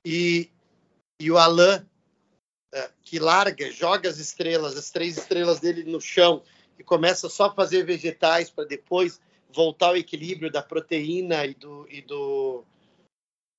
[0.06, 0.52] e,
[1.20, 6.44] e o Alain, uh, que larga, joga as estrelas, as três estrelas dele no chão,
[6.78, 9.20] e começa só a fazer vegetais para depois
[9.52, 12.64] voltar ao equilíbrio da proteína e do, e do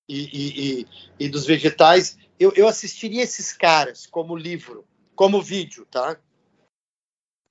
[0.08, 0.88] e, e, e,
[1.20, 4.88] e dos vegetais, eu, eu assistiria esses caras como livro,
[5.18, 6.18] como vídeo, tá?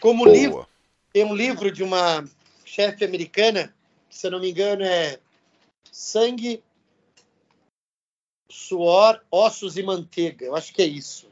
[0.01, 0.37] Como Boa.
[0.37, 0.69] livro,
[1.13, 2.25] tem um livro de uma
[2.65, 3.75] chefe americana,
[4.09, 5.19] que se eu não me engano é
[5.91, 6.63] Sangue,
[8.51, 10.45] Suor, Ossos e Manteiga.
[10.45, 11.29] Eu acho que é isso.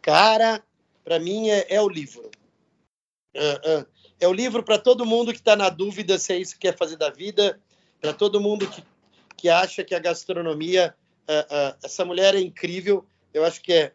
[0.00, 0.62] Cara,
[1.02, 2.30] para mim é, é, o livro.
[3.34, 3.86] Uh, uh.
[4.20, 6.76] É o livro para todo mundo que está na dúvida se é isso que quer
[6.76, 7.60] fazer da vida,
[8.00, 8.82] para todo mundo que,
[9.36, 10.94] que acha que a gastronomia.
[11.24, 13.06] Uh, essa mulher é incrível.
[13.32, 13.92] Eu acho que é.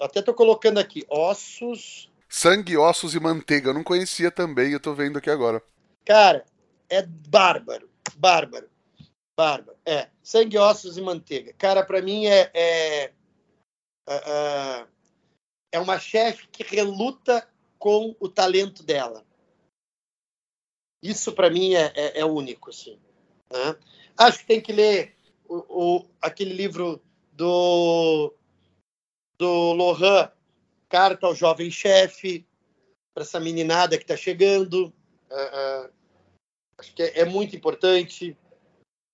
[0.00, 3.68] Até estou colocando aqui: ossos, Sangue, ossos e manteiga.
[3.68, 5.62] Eu não conhecia também, eu tô vendo aqui agora.
[6.02, 6.46] Cara,
[6.88, 7.90] é bárbaro.
[8.16, 8.70] Bárbaro.
[9.38, 9.76] Bárbaro.
[9.84, 10.08] É.
[10.22, 11.52] Sangue, ossos e manteiga.
[11.52, 12.50] Cara, para mim é.
[12.54, 13.12] É,
[14.08, 14.88] uh,
[15.72, 17.46] é uma chefe que reluta
[17.78, 19.26] com o talento dela.
[21.02, 22.98] Isso para mim é, é, é, único, assim.
[23.52, 23.76] Né?
[24.16, 25.14] Acho que tem que ler
[25.46, 25.56] o,
[25.98, 27.02] o, aquele livro
[27.32, 28.32] do
[29.38, 30.32] do Lohan
[30.92, 32.46] carta ao jovem chefe,
[33.14, 34.92] para essa meninada que está chegando.
[35.30, 35.90] Uh, uh,
[36.76, 38.36] acho que é, é muito importante.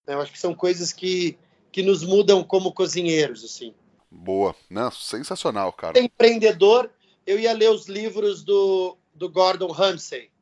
[0.04, 0.14] Né?
[0.14, 1.38] Eu acho que são coisas que,
[1.70, 3.72] que nos mudam como cozinheiros, assim.
[4.10, 6.00] Boa, não, sensacional, cara.
[6.00, 6.90] Empreendedor,
[7.24, 10.32] eu ia ler os livros do, do Gordon Ramsay.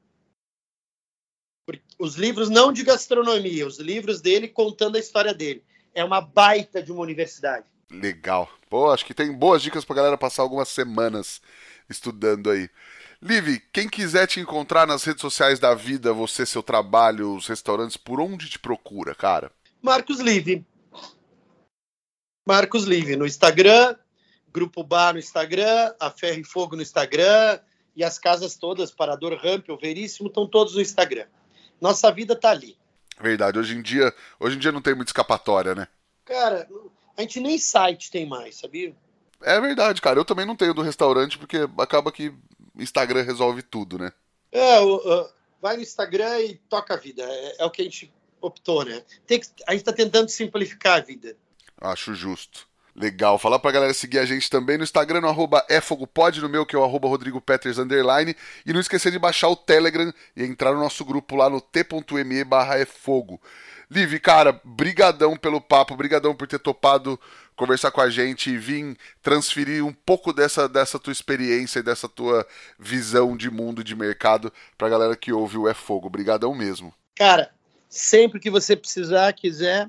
[1.98, 5.62] Os livros não de gastronomia, os livros dele contando a história dele.
[5.92, 7.66] É uma baita de uma universidade.
[7.90, 8.48] Legal.
[8.68, 11.40] Pô, acho que tem boas dicas pra galera passar algumas semanas
[11.88, 12.68] estudando aí.
[13.22, 17.96] Liv, quem quiser te encontrar nas redes sociais da vida, você, seu trabalho, os restaurantes,
[17.96, 19.50] por onde te procura, cara?
[19.80, 20.66] Marcos Live.
[22.46, 23.96] Marcos Live no Instagram,
[24.52, 27.58] Grupo Bar no Instagram, a Ferro e Fogo no Instagram
[27.94, 31.26] e as casas todas, Parador Ramp, o Veríssimo, estão todos no Instagram.
[31.80, 32.76] Nossa vida tá ali.
[33.20, 35.88] Verdade, hoje em dia, hoje em dia não tem muita escapatória, né?
[36.24, 36.68] Cara,
[37.16, 38.94] a gente nem site tem mais, sabia?
[39.42, 40.18] É verdade, cara.
[40.18, 42.32] Eu também não tenho do restaurante porque acaba que
[42.76, 44.12] Instagram resolve tudo, né?
[44.52, 44.78] É,
[45.60, 47.22] vai no Instagram e toca a vida.
[47.22, 49.02] É, é o que a gente optou, né?
[49.26, 51.36] Que, a gente tá tentando simplificar a vida.
[51.80, 52.66] Acho justo.
[52.94, 53.38] Legal.
[53.38, 56.74] Falar pra galera seguir a gente também no Instagram, no arroba efogopod, no meu, que
[56.74, 58.34] é o arroba Rodrigo Peters, underline.
[58.64, 62.44] E não esquecer de baixar o Telegram e entrar no nosso grupo lá no t.me
[62.44, 63.38] barra efogo.
[63.88, 67.20] Liv, cara, brigadão pelo papo, brigadão por ter topado
[67.54, 72.08] conversar com a gente e vir transferir um pouco dessa, dessa tua experiência e dessa
[72.08, 72.46] tua
[72.78, 76.10] visão de mundo, de mercado pra galera que ouve o É Fogo.
[76.10, 76.92] Brigadão mesmo.
[77.14, 77.50] Cara,
[77.88, 79.88] sempre que você precisar, quiser,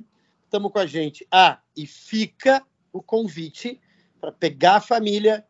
[0.49, 1.27] tamo com a gente.
[1.31, 3.81] Ah, e fica o convite
[4.21, 5.43] para pegar a família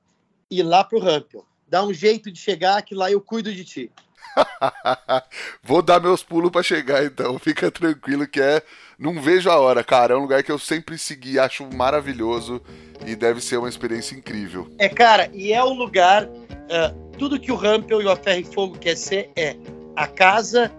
[0.49, 1.45] e ir lá pro Rampel.
[1.67, 3.91] Dá um jeito de chegar que lá eu cuido de ti.
[5.63, 8.61] Vou dar meus pulos para chegar então, fica tranquilo que é.
[8.97, 10.13] Não vejo a hora, cara.
[10.13, 12.61] É um lugar que eu sempre segui, acho maravilhoso
[13.05, 14.67] e deve ser uma experiência incrível.
[14.79, 16.25] É, cara, e é o lugar.
[16.25, 19.55] Uh, tudo que o Rampel e o A Ferro e Fogo quer ser é
[19.95, 20.71] a casa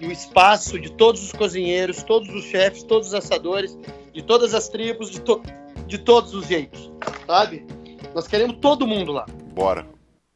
[0.00, 3.76] e o espaço de todos os cozinheiros, todos os chefes, todos os assadores,
[4.12, 5.42] de todas as tribos, de, to
[5.86, 6.90] de todos os jeitos,
[7.26, 7.66] sabe?
[8.14, 9.26] Nós queremos todo mundo lá.
[9.52, 9.86] Bora.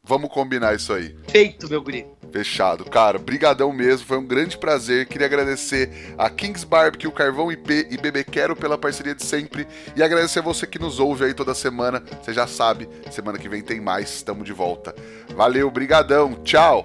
[0.02, 1.14] Vamos combinar isso aí.
[1.28, 2.06] Feito, meu guri.
[2.32, 2.84] Fechado.
[2.84, 5.06] Cara, brigadão mesmo, foi um grande prazer.
[5.06, 9.66] Queria agradecer a Kings Barbecue, Carvão IP e Bebê Quero pela parceria de sempre
[9.96, 12.02] e agradecer a você que nos ouve aí toda semana.
[12.22, 14.94] Você já sabe, semana que vem tem mais, estamos de volta.
[15.34, 16.84] Valeu, brigadão, tchau!